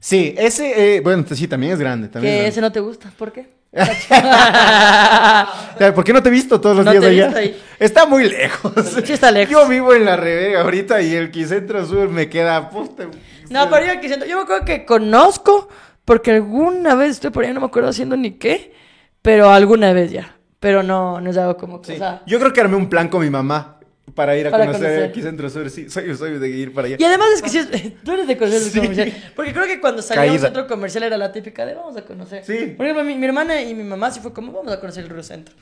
[0.00, 2.08] Sí, ese, eh, bueno, sí, también es grande.
[2.08, 2.68] También Que es ese grande.
[2.68, 3.46] no te gusta, ¿por qué?
[5.94, 7.32] ¿Por qué no te he visto todos los No días te allá?
[7.36, 7.60] ahí.
[7.78, 8.72] Está muy lejos.
[9.04, 9.52] Sí está lejos.
[9.52, 12.70] Yo vivo en la Revega ahorita y el Quicentro Sur me queda.
[12.70, 13.04] puta,
[13.50, 15.68] No, pero yo el Quicentro, yo me acuerdo que conozco,
[16.04, 18.74] porque alguna vez estoy por ahí, no me acuerdo haciendo ni qué,
[19.22, 20.36] pero alguna vez ya.
[20.58, 21.92] Pero no, no es algo como que, Sí.
[21.94, 23.78] o sea, Yo creo que armé un plan con mi mamá
[24.14, 25.08] para ir a Para conocer, conocer.
[25.10, 25.70] aquí Centro Sur.
[25.70, 26.96] Sí, soy, soy de ir para allá.
[26.98, 27.68] Y además es que si es,
[28.04, 28.70] tú eres de conocer el Sí.
[28.70, 29.32] centro comercial.
[29.36, 30.44] Porque creo que cuando salió un Caída.
[30.46, 32.44] centro comercial era la típica de vamos a conocer.
[32.44, 32.74] Sí.
[32.76, 35.10] Por ejemplo, mi, mi hermana y mi mamá sí fue como vamos a conocer el
[35.10, 35.54] Río Centro.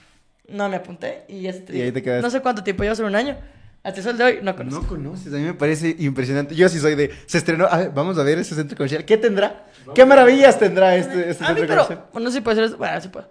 [0.48, 2.22] No me apunté y ya se Y ahí te quedaste.
[2.22, 3.36] No sé cuánto tiempo llevo, solo un año.
[3.84, 4.80] Hasta el sol de hoy no conozco.
[4.82, 6.54] No conoces, a mí me parece impresionante.
[6.54, 7.10] Yo sí soy de.
[7.26, 7.66] Se estrenó.
[7.66, 9.04] A ver, vamos a ver ese centro comercial.
[9.04, 9.66] ¿Qué tendrá?
[9.94, 11.82] ¿Qué maravillas tendrá este, este a mí, centro pero.
[11.84, 12.08] comercial?
[12.12, 12.76] Bueno, no sé si puede ser eso.
[12.76, 13.28] Bueno, sí puedo.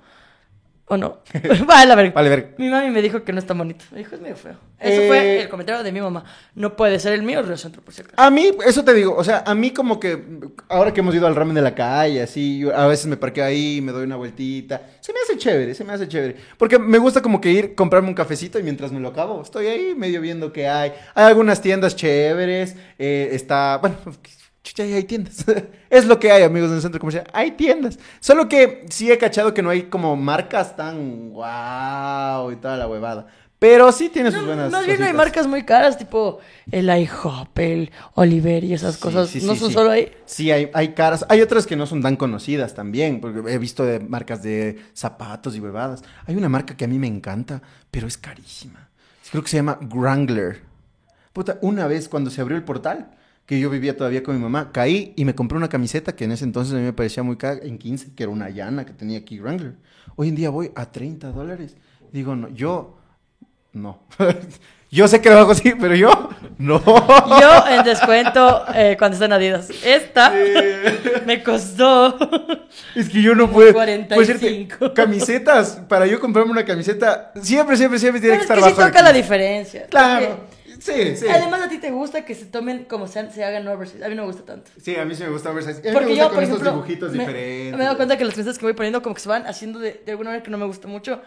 [0.90, 1.20] ¿O no?
[1.68, 2.14] vale, a ver.
[2.14, 2.56] Vale, ver.
[2.58, 3.84] Mi mami me dijo que no es tan bonito.
[3.92, 4.56] Me dijo, es medio feo.
[4.80, 6.24] Eso Eh, fue el comentario de mi mamá.
[6.56, 8.14] No puede ser el mío, Río Centro, por cierto.
[8.16, 10.24] A mí, eso te digo, o sea, a mí como que
[10.70, 13.44] ahora que hemos ido al ramen de la calle, así, yo a veces me parqueo
[13.44, 17.00] ahí, me doy una vueltita, se me hace chévere, se me hace chévere, porque me
[17.00, 20.22] gusta como que ir, comprarme un cafecito y mientras me lo acabo, estoy ahí medio
[20.22, 20.94] viendo qué hay.
[21.16, 23.98] Hay algunas tiendas chéveres, eh, está, bueno,
[24.68, 25.46] chucha, ahí hay tiendas.
[25.90, 27.98] es lo que hay, amigos, en el centro comercial, hay tiendas.
[28.20, 32.88] Solo que sí he cachado que no hay como marcas tan wow y toda la
[32.88, 33.28] huevada.
[33.60, 36.38] Pero sí tiene sus No, buenas más bien hay marcas muy caras, tipo
[36.72, 39.30] el IHOP, el Oliver y esas Sí, cosas.
[39.30, 40.12] sí, no sí, son solo ahí.
[40.26, 41.26] Sí, hay, hay caras.
[41.28, 45.56] Hay otras que no son tan conocidas también, porque he visto de marcas de zapatos
[45.56, 46.04] y huevadas.
[46.28, 48.90] Hay una marca que a mí me encanta, pero es carísima.
[49.32, 50.62] Creo que se llama Wrangler.
[51.34, 53.10] Puta, una vez cuando se abrió el portal,
[53.48, 56.34] que yo vivía todavía con mi mamá, caí y me compré una camiseta que en
[56.34, 58.92] ese entonces a mí me parecía muy cara, en 15, que era una llana que
[58.92, 59.74] tenía aquí Wrangler.
[60.18, 61.78] Hoy en día voy a 30 dólares.
[62.12, 62.98] Digo, no, yo,
[63.72, 64.02] no.
[64.92, 66.84] yo sé que lo hago así, pero yo, no.
[67.40, 69.70] Yo en descuento eh, cuando está en Adidas.
[69.82, 70.34] Esta
[71.26, 72.18] me costó.
[72.96, 73.72] Es que yo no puedo.
[73.72, 74.16] 45.
[74.16, 78.50] Pues decirte, camisetas, para yo comprarme una camiseta, siempre, siempre, siempre tiene Pero que es
[78.52, 79.22] estar que sí bajo de toca la 15.
[79.22, 79.88] diferencia.
[79.88, 80.57] Claro.
[80.88, 81.26] Sí, sí.
[81.26, 84.04] Porque Además a ti te gusta que se tomen como sean, se hagan oversize.
[84.04, 84.72] A mí no me gusta tanto.
[84.82, 85.80] Sí, a mí sí me gusta Versace.
[85.80, 87.72] A mí me Porque gusta yo, con por estos ejemplo, dibujitos me, diferentes.
[87.78, 89.80] me he dado cuenta que las camisetas que voy poniendo como que se van haciendo
[89.80, 91.22] de, de alguna manera que no me gusta mucho.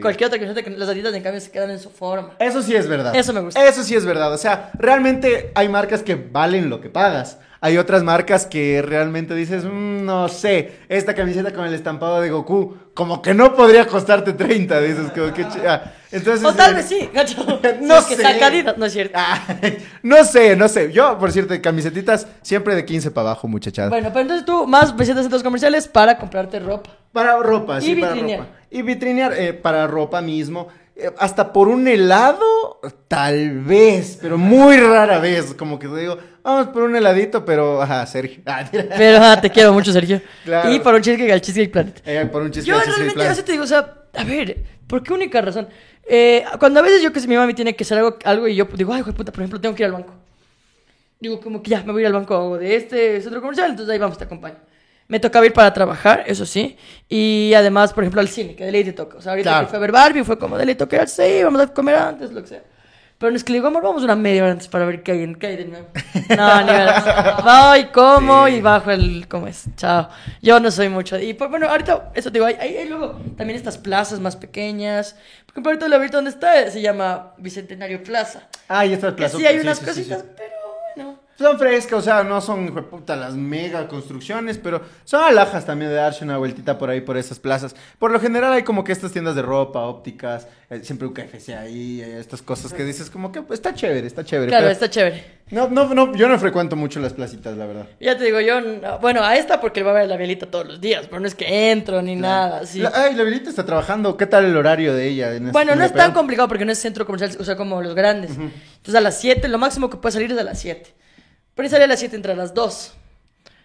[0.00, 2.34] Cualquier otra camiseta que las adidas en cambio se quedan en su forma.
[2.38, 3.14] Eso sí es verdad.
[3.14, 3.64] Eso me gusta.
[3.66, 4.32] Eso sí es verdad.
[4.32, 7.38] O sea, realmente hay marcas que valen lo que pagas.
[7.64, 12.28] Hay otras marcas que realmente dices, "Mm, no sé, esta camiseta con el estampado de
[12.28, 15.44] Goku, como que no podría costarte 30, dices, como que...
[15.66, 15.92] ah.
[16.10, 17.60] Entonces, O tal eh, vez sí, gacho.
[17.80, 18.26] No es que sé.
[18.26, 19.16] Adidas, no es cierto.
[19.16, 20.92] Ay, no sé, no sé.
[20.92, 23.88] Yo, por cierto, camisetitas siempre de 15 para abajo, muchachada.
[23.88, 26.90] Bueno, pero entonces tú más visitas centros comerciales para comprarte ropa.
[27.12, 28.46] Para ropa, sí, para ropa.
[28.70, 30.66] Y vitrinear eh, para ropa mismo.
[30.94, 35.54] Eh, hasta por un helado, tal vez, pero muy rara vez.
[35.54, 38.42] Como que digo, vamos por un heladito, pero, ajá, Sergio.
[38.46, 40.20] Ah, Pero ah, te quiero mucho, Sergio.
[40.44, 40.72] Claro.
[40.72, 42.02] Y por un cheesecake al Cheesecake Planet.
[42.04, 45.02] eh, por un chiste Yo sí, realmente, sí te digo, o sea, a ver, ¿por
[45.02, 45.68] qué única razón?
[46.04, 48.54] Eh, cuando a veces yo que sé, mi mami tiene que hacer algo, algo y
[48.56, 50.14] yo digo, ay, hijo de puta, por ejemplo, tengo que ir al banco.
[51.20, 53.92] Digo, como que ya, me voy a ir al banco de este centro comercial, entonces
[53.92, 54.56] ahí vamos, te acompaño.
[55.08, 56.76] Me tocaba ir para trabajar, eso sí.
[57.08, 59.18] Y además, por ejemplo, al cine, que de ley te toca.
[59.18, 59.66] O sea, ahorita Claro.
[59.66, 61.66] que fue a ver Barbie, fue como de ley toca ir al cine, vamos a
[61.68, 62.62] comer antes, lo que sea.
[63.22, 65.12] Pero no es que le digo, amor, vamos una media hora antes para ver qué
[65.12, 65.86] hay, qué hay de nuevo.
[66.36, 67.44] No, ni verás.
[67.44, 68.54] Voy, como Sí.
[68.54, 69.28] y bajo el.
[69.28, 69.66] ¿Cómo es?
[69.76, 70.08] Chao.
[70.40, 71.16] Yo no soy mucho.
[71.20, 74.34] Y pues, bueno, ahorita, eso te digo, hay, hay, hay luego también estas plazas más
[74.34, 75.12] pequeñas.
[75.46, 78.48] Por ejemplo, ahorita la ahorita donde está se llama Bicentenario Plaza.
[78.66, 79.38] Ah, y esta plaza.
[79.38, 80.61] sí hay unas sí, cositas, pero.
[81.38, 85.64] Son frescas, o sea, no son, hijo de puta, las mega construcciones, pero son alhajas
[85.66, 87.74] también de darse una vueltita por ahí, por esas plazas.
[87.98, 91.54] Por lo general hay como que estas tiendas de ropa, ópticas, eh, siempre un KFC
[91.56, 94.48] ahí, eh, estas cosas que dices como que pues, está chévere, está chévere.
[94.48, 95.42] Claro, pero- está chévere.
[95.50, 97.86] No, no, no, yo no frecuento mucho las placitas, la verdad.
[98.00, 100.66] Ya te digo, yo, no- bueno, a esta porque va a ver la velita todos
[100.66, 102.78] los días, pero no es que entro ni nada, sí.
[102.78, 105.34] La- ay, la Velita está trabajando, ¿qué tal el horario de ella?
[105.34, 107.82] en Bueno, este- no es tan complicado porque no es centro comercial, o sea, como
[107.82, 108.30] los grandes.
[108.30, 110.94] Entonces a las 7, lo máximo que puede salir es a las 7.
[111.54, 112.94] Pero sale a las 7 entre las 2.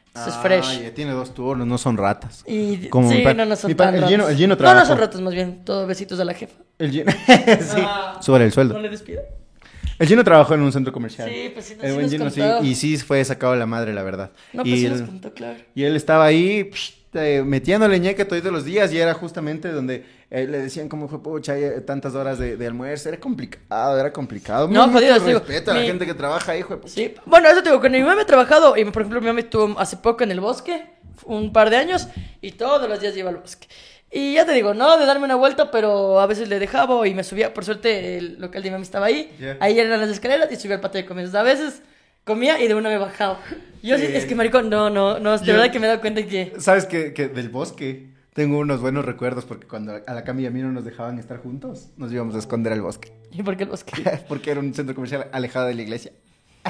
[0.08, 0.94] Entonces es Ah, fresh.
[0.96, 2.44] tiene dos turnos, no son ratas.
[2.48, 4.10] Y Como sí, mi no, no son mi tan el ratos.
[4.16, 6.56] Gino- el Gino No, no son ratos más bien, todo besitos a la jefa.
[6.80, 7.82] El Gino, sí,
[8.22, 8.80] súbale el No sueldo.
[8.80, 9.22] le despido.
[10.00, 11.30] El Gino trabajó en un centro comercial.
[11.30, 13.66] Sí, pues sí, El sí buen nos Gino sí, y sí fue sacado de la
[13.68, 14.32] madre, la verdad.
[14.54, 15.60] No, pues y, sí nos él, contó, claro.
[15.76, 20.04] y él estaba ahí psh, eh, metiéndole ñeque todos los días y era justamente donde
[20.30, 23.10] eh, le decían como fue pucha, hay eh, tantas horas de, de almuerzo.
[23.10, 24.68] Era complicado, era complicado.
[24.68, 26.88] No, jodido, respeto a la gente que trabaja ahí, hijo de.
[26.90, 29.40] Sí, bueno, eso te digo, con mi mamá he trabajado, y por ejemplo, mi mamá
[29.40, 30.84] estuvo hace poco en el bosque,
[31.26, 32.08] un par de años,
[32.42, 33.68] y todos los días iba al bosque.
[34.10, 37.14] Y ya te digo, no de darme una vuelta, pero a veces le dejaba y
[37.14, 39.58] me subía, por suerte el local de mi mamá estaba ahí, Ya.
[39.60, 41.36] ahí eran las escaleras y subía al patio de comidas.
[41.36, 41.82] A veces
[42.24, 43.40] comía y de una me bajaba.
[43.84, 46.00] Yo sí, es que maricón, no, no, no, de Yo- verdad que me he dado
[46.02, 46.54] cuenta que...
[46.58, 48.08] ¿Sabes que, que del bosque
[48.38, 51.18] tengo unos buenos recuerdos porque cuando a la Cami y a mí no nos dejaban
[51.18, 53.12] estar juntos, nos íbamos a esconder al bosque.
[53.32, 53.94] ¿Y por qué el bosque?
[54.30, 56.12] porque era un centro comercial alejado de la iglesia.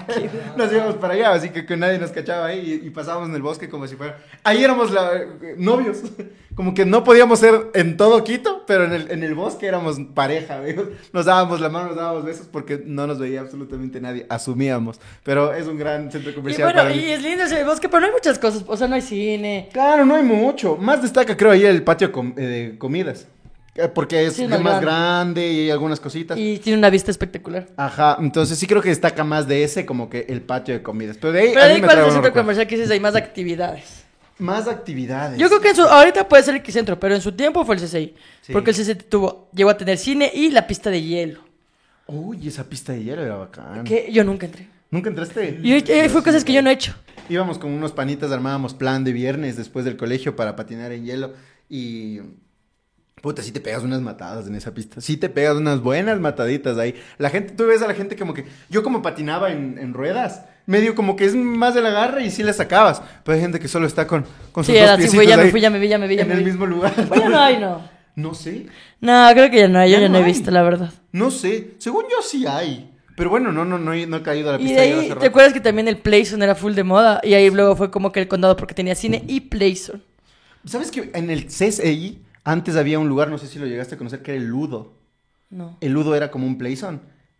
[0.58, 3.36] nos íbamos para allá, así que, que nadie nos cachaba ahí y, y pasábamos en
[3.36, 4.18] el bosque como si fuera...
[4.44, 5.98] Ahí éramos la- eh, novios,
[6.56, 9.98] como que no podíamos ser en todo Quito, pero en el, en el bosque éramos
[10.14, 10.76] pareja, ¿ves?
[11.14, 15.54] nos dábamos la mano, nos dábamos besos porque no nos veía absolutamente nadie, asumíamos, pero
[15.54, 17.02] es un gran centro Y comercial bueno, para mí.
[17.02, 19.70] y es lindo ese bosque, pero no hay muchas cosas, o sea, no hay cine.
[19.74, 20.76] Claro, no hay mucho.
[20.78, 23.28] Más destaca, creo, ahí el patio com- eh, de comidas.
[23.78, 26.38] Eh, Porque es Sí, más, grande y hay algunas cositas.
[26.38, 27.68] Y tiene una vista espectacular.
[27.78, 31.18] Ajá, entonces sí creo que destaca más de ese como que el patio de comidas.
[31.20, 32.92] Pero de ahí, Pero a ahí, me ¿cuál es el centro comercial que dices?
[32.92, 34.04] Hay más actividades.
[34.40, 35.40] Más actividades.
[35.40, 37.76] Yo creo que en su, ahorita puede ser el Quicentro, pero en su tiempo fue
[37.76, 38.14] el CCI.
[38.42, 38.54] Sí.
[38.54, 41.42] Porque el CCI tuvo, llegó a tener cine y la pista de hielo.
[42.08, 43.84] Uy, esa pista de hielo era bacán.
[43.84, 44.68] Que yo nunca entré.
[44.90, 45.60] ¿Nunca entraste?
[45.62, 46.94] Y eh, fue cosas que yo no he hecho.
[47.30, 51.34] Íbamos con unos panitas, armábamos plan de viernes después del colegio para patinar en hielo
[51.70, 52.22] y...
[53.22, 55.02] Puta, sí te pegas unas matadas en esa pista.
[55.02, 56.96] Sí te pegas unas buenas mataditas ahí.
[57.18, 58.46] La gente, tú ves a la gente como que...
[58.70, 62.44] Yo como patinaba en, en ruedas, medio como que es más del agarre y sí
[62.44, 63.02] le sacabas.
[63.24, 65.50] Pero hay gente que solo está con, con sus Sí, dos piecitos fui, ya me
[65.50, 66.46] fui, ya me vi, ya me vi, ya en me el vi.
[66.46, 66.94] mismo lugar.
[67.10, 67.82] Bueno, no hay, no.
[68.16, 68.68] No sé.
[69.02, 70.92] No, creo que ya no hay, yo Ya ya no no he visto, la verdad.
[71.12, 71.76] No sé.
[71.80, 72.92] Según yo sí hay.
[73.16, 74.94] Pero bueno, no, no, no, he, no he caído a la Y pista de de
[74.94, 75.26] ahí, ¿te rato.
[75.26, 77.20] acuerdas que también el Playzone era full de moda?
[77.24, 80.02] Y ahí luego fue como que el condado porque tenía cine y Playzone.
[80.66, 83.98] ¿Sabes que en el CSI antes había un lugar, no sé si lo llegaste a
[83.98, 84.94] conocer, que era el Ludo?
[85.50, 85.76] No.
[85.82, 87.00] El Ludo era como un playzone.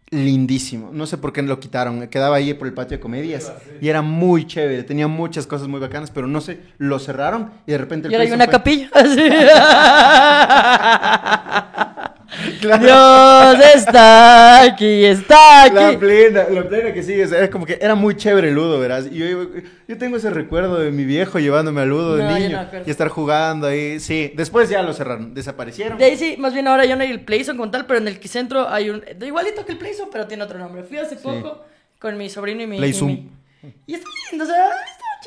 [0.10, 0.90] Lindísimo.
[0.94, 2.08] No sé por qué lo quitaron.
[2.08, 3.52] Quedaba ahí por el patio de comedias.
[3.82, 4.84] Y era muy chévere.
[4.84, 8.16] Tenía muchas cosas muy bacanas, pero no sé, lo cerraron y de repente el Y
[8.16, 8.90] ahora hay una fue- capilla.
[12.60, 12.84] Claro.
[13.58, 15.98] Dios está aquí, está La aquí.
[15.98, 18.80] plena, la plena que sigue, o sea, es como que era muy chévere el Ludo,
[18.80, 19.08] verás.
[19.12, 19.48] Y yo,
[19.88, 22.90] yo tengo ese recuerdo de mi viejo llevándome al Ludo de No, niño no y
[22.90, 24.00] estar jugando ahí.
[24.00, 25.98] Sí, después ya lo cerraron, desaparecieron.
[25.98, 28.08] De ahí sí, más bien ahora ya no hay el Playzone como tal, pero en
[28.08, 29.04] el Quicentro hay un...
[29.22, 30.84] Igualito que el Playzone, pero tiene otro nombre.
[30.84, 31.64] Fui hace poco
[32.00, 32.78] con mi sobrino y mi...
[32.78, 33.10] Playzoom.
[33.12, 33.32] y mi-
[33.88, 34.70] Y está lindo, o sea,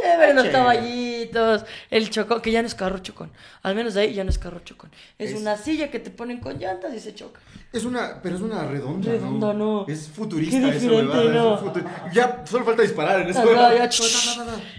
[0.03, 3.30] chévere, los caballitos, el chocón, que ya no es carro chocón.
[3.62, 4.90] Al menos de ahí ya no es carro chocón.
[5.18, 7.40] Es, Es- una silla que te ponen con llantas y se choca.
[7.72, 9.84] Es una, pero es una redonda, Redonda, no.
[9.86, 11.59] Es futurista Qué esa diferente, huevada, es no.
[11.72, 13.42] futu- Ya, solo falta disparar en ya,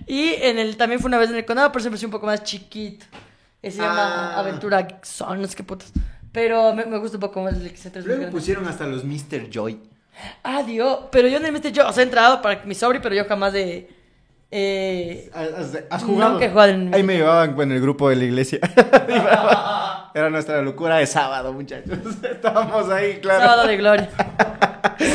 [0.07, 2.25] Y en el, también fue una vez en el condado, pero me pareció un poco
[2.25, 3.05] más chiquito.
[3.61, 4.39] Ese se llama Ah.
[4.39, 5.93] Aventura Son, no sé qué putas.
[6.33, 7.99] Pero me, me gusta un poco más el Quicentro.
[8.01, 8.37] es más Luego grande.
[8.37, 9.49] pusieron hasta los Mr.
[9.49, 9.79] Joy.
[10.43, 10.99] Ah, Dios.
[11.11, 11.71] Pero yo en el Mr.
[11.71, 13.89] Yo, o sea, he entrado para mi sobri, pero yo jamás de.
[14.53, 16.31] Eh, ¿Has, has jugado?
[16.33, 18.59] Nunca he jugado en- Ahí me llevaban en el grupo de la iglesia.
[20.13, 21.97] Era nuestra locura de sábado, muchachos.
[22.31, 23.39] Estábamos ahí, claro.
[23.45, 24.09] sábado de gloria.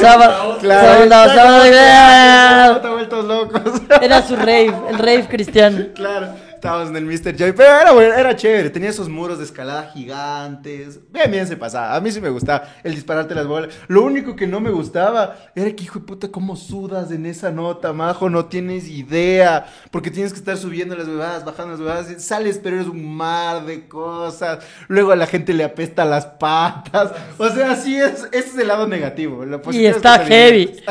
[0.00, 1.08] sábado, Claro.
[1.08, 2.78] sábado, sábado de gloria.
[2.92, 3.62] Vueltos locos.
[4.00, 5.84] Era su rave, el rave cristiano.
[5.94, 7.36] Claro, estábamos en el Mr.
[7.36, 11.56] Joy, pero era, bueno, era chévere, tenía esos muros de escalada gigantes, bien, bien se
[11.56, 14.70] pasaba, a mí sí me gustaba el dispararte las bolas, lo único que no me
[14.70, 19.66] gustaba era que, hijo de puta, cómo sudas en esa nota, majo, no tienes idea,
[19.90, 23.64] porque tienes que estar subiendo las bebadas, bajando las bebadas, sales, pero eres un mar
[23.66, 28.48] de cosas, luego a la gente le apesta las patas, o sea, así es, ese
[28.48, 29.44] es el lado negativo.
[29.44, 30.82] lo Y es que está está heavy.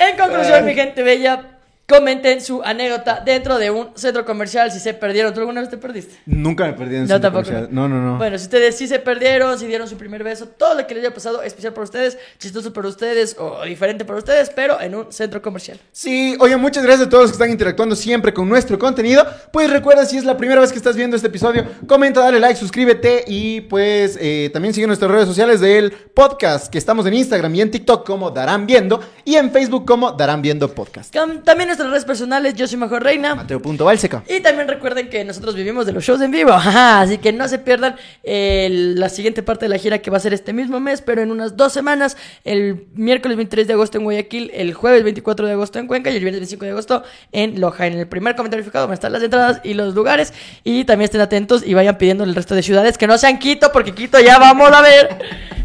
[0.00, 1.57] En conclusión, mi gente bella,
[1.88, 5.32] comenten su anécdota dentro de un centro comercial si se perdieron.
[5.32, 6.16] ¿Tú alguna vez te perdiste?
[6.26, 7.68] Nunca me perdí en No, centro comercial.
[7.70, 8.18] No, no, no.
[8.18, 11.04] Bueno, si ustedes sí se perdieron, si dieron su primer beso, todo lo que les
[11.04, 15.12] haya pasado, especial para ustedes, chistoso para ustedes o diferente para ustedes, pero en un
[15.12, 15.80] centro comercial.
[15.90, 19.26] Sí, oye, muchas gracias a todos los que están interactuando siempre con nuestro contenido.
[19.50, 22.60] Pues recuerda, si es la primera vez que estás viendo este episodio, comenta, dale like,
[22.60, 27.54] suscríbete y pues eh, también sigue nuestras redes sociales del podcast, que estamos en Instagram
[27.54, 31.14] y en TikTok como Darán Viendo y en Facebook como Darán Viendo Podcast.
[31.44, 33.36] También nuestras redes personales, yo soy Mejor Reina.
[33.36, 34.24] Mateo.valseca.
[34.28, 37.46] Y también recuerden que nosotros vivimos de los shows en vivo, ajá, así que no
[37.46, 40.80] se pierdan eh, la siguiente parte de la gira que va a ser este mismo
[40.80, 45.04] mes, pero en unas dos semanas, el miércoles 23 de agosto en Guayaquil, el jueves
[45.04, 47.86] 24 de agosto en Cuenca y el viernes 25 de agosto en Loja.
[47.86, 50.32] En el primer comentario fijado van a estar las entradas y los lugares
[50.64, 53.70] y también estén atentos y vayan pidiendo el resto de ciudades, que no sean Quito,
[53.72, 55.16] porque Quito ya vamos a ver,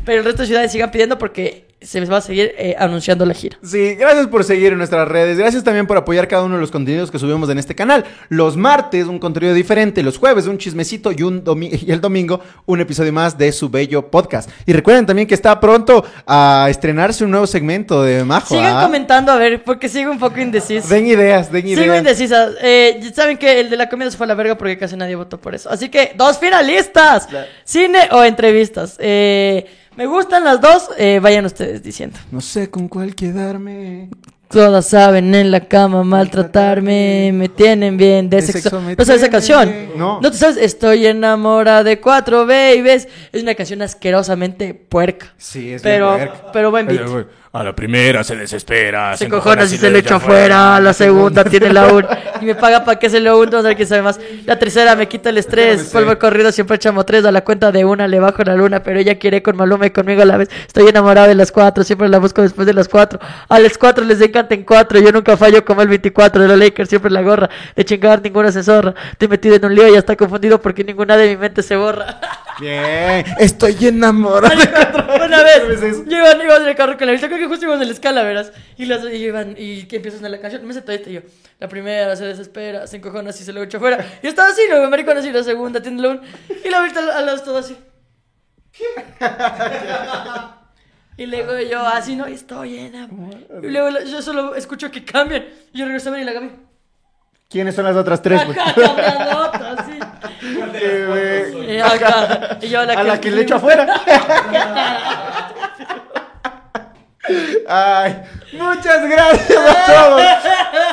[0.05, 3.25] pero el resto de ciudades sigan pidiendo porque se les va a seguir eh, anunciando
[3.25, 3.57] la gira.
[3.63, 5.37] Sí, gracias por seguir en nuestras redes.
[5.37, 8.05] Gracias también por apoyar cada uno de los contenidos que subimos en este canal.
[8.29, 10.01] Los martes, un contenido diferente.
[10.03, 11.11] Los jueves, un chismecito.
[11.11, 14.49] Y, un domi- y el domingo, un episodio más de su bello podcast.
[14.65, 18.55] Y recuerden también que está pronto a estrenarse un nuevo segmento de Majo.
[18.55, 18.83] Sigan ¿ah?
[18.83, 20.87] comentando, a ver, porque sigo un poco indeciso.
[20.87, 21.79] Den ideas, den ideas.
[21.81, 22.49] Sigo indecisa.
[22.61, 25.15] Eh, Saben que el de la comida se fue a la verga porque casi nadie
[25.15, 25.69] votó por eso.
[25.69, 27.27] Así que, dos finalistas:
[27.63, 28.95] cine o entrevistas.
[28.99, 29.65] Eh,
[29.95, 30.89] me gustan las dos.
[30.97, 32.17] eh, vayan ustedes diciendo.
[32.31, 34.09] No sé con cuál quedarme.
[34.49, 38.69] Todas saben en la cama maltratarme, me tienen bien de, De sexo.
[38.69, 39.73] sexo ¿No sabes esa canción?
[39.97, 40.21] No.
[40.21, 40.57] ¿No te sabes?
[40.57, 43.07] Estoy enamorada de cuatro babies.
[43.31, 45.33] Es una canción asquerosamente puerca.
[45.37, 46.51] Sí, es Pero, bien puerca.
[46.51, 47.01] pero buen beat.
[47.55, 49.15] A la primera se desespera.
[49.15, 50.79] Se cojona si se le echa afuera.
[50.79, 52.03] La segunda tiene la un.
[52.41, 53.59] Y me paga para que se lo uno.
[53.59, 54.19] A ver quién sabe más.
[54.45, 55.87] La tercera me quita el estrés.
[55.87, 56.17] Ser.
[56.17, 57.23] corrido, siempre echamos tres.
[57.25, 58.81] A la cuenta de una le bajo la luna.
[58.81, 60.49] Pero ella quiere con Maluma y conmigo a la vez.
[60.65, 61.83] Estoy enamorado de las cuatro.
[61.83, 63.19] Siempre la busco después de las cuatro.
[63.47, 64.99] A las cuatro les encantan cuatro.
[64.99, 66.89] Yo nunca fallo como el 24 de los Lakers.
[66.89, 67.51] Siempre la gorra.
[67.75, 68.95] De chingar ninguna se zorra.
[69.11, 71.75] Estoy metido en un lío y ya está confundido porque ninguna de mi mente se
[71.75, 72.19] borra.
[72.59, 73.25] Bien.
[73.39, 74.55] Estoy enamorado.
[75.25, 77.87] Una ¿Sabes vez, yo iba, en el carro con la vista, que justo íbamos en
[77.89, 78.51] la escala, verás.
[78.77, 81.21] Y, las, y iban, y que empieza a la canción, me esto y yo.
[81.59, 84.03] La primera se desespera, se encojona así, se lo echa afuera.
[84.21, 86.21] Y estaba así, luego maricón así, la segunda tiene la un.
[86.63, 87.77] Y la vuelta a los todo así.
[91.15, 93.59] Y luego yo así, no, estoy enamorado.
[93.61, 95.45] Y luego la- yo solo escucho que cambian.
[95.71, 96.51] Y yo regreso a ver y la Gaby.
[97.51, 98.43] ¿Quiénes son las otras tres?
[98.45, 98.57] güey?
[98.59, 99.99] Acá, cabranota, así.
[101.07, 101.75] Güey.
[101.75, 102.57] Y acá.
[102.61, 103.85] Y yo a la A la que le echo afuera.
[107.67, 108.21] Ay,
[108.51, 110.21] muchas gracias a todos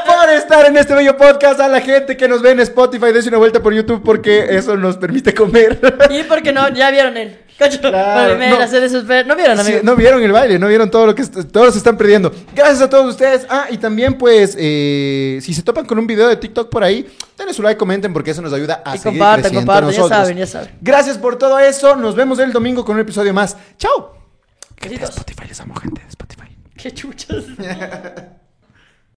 [0.06, 1.58] por estar en este bello podcast.
[1.60, 4.76] A la gente que nos ve en Spotify, dense una vuelta por YouTube porque eso
[4.76, 5.78] nos permite comer.
[6.10, 7.14] Y porque no, ya vieron.
[7.58, 9.24] Cacho, Claro, no.
[9.26, 9.80] ¿No vieron, Sí, amigo?
[9.82, 12.32] no vieron el baile, no vieron todo lo que todos se están perdiendo.
[12.54, 13.46] Gracias a todos ustedes.
[13.50, 17.06] Ah, y también, pues, eh, si se topan con un video de TikTok por ahí,
[17.36, 19.98] denle su like, comenten porque eso nos ayuda a Y seguir compartan, creciendo compartan, ya
[19.98, 20.18] nosotros.
[20.20, 20.70] saben, ya saben.
[20.80, 21.96] Gracias por todo eso.
[21.96, 23.56] Nos vemos el domingo con un episodio más.
[23.76, 24.19] ¡Chao!
[24.80, 25.10] Besitos.
[25.10, 26.56] Spotify les amo, gente de Spotify.
[26.76, 27.44] Qué chuchas.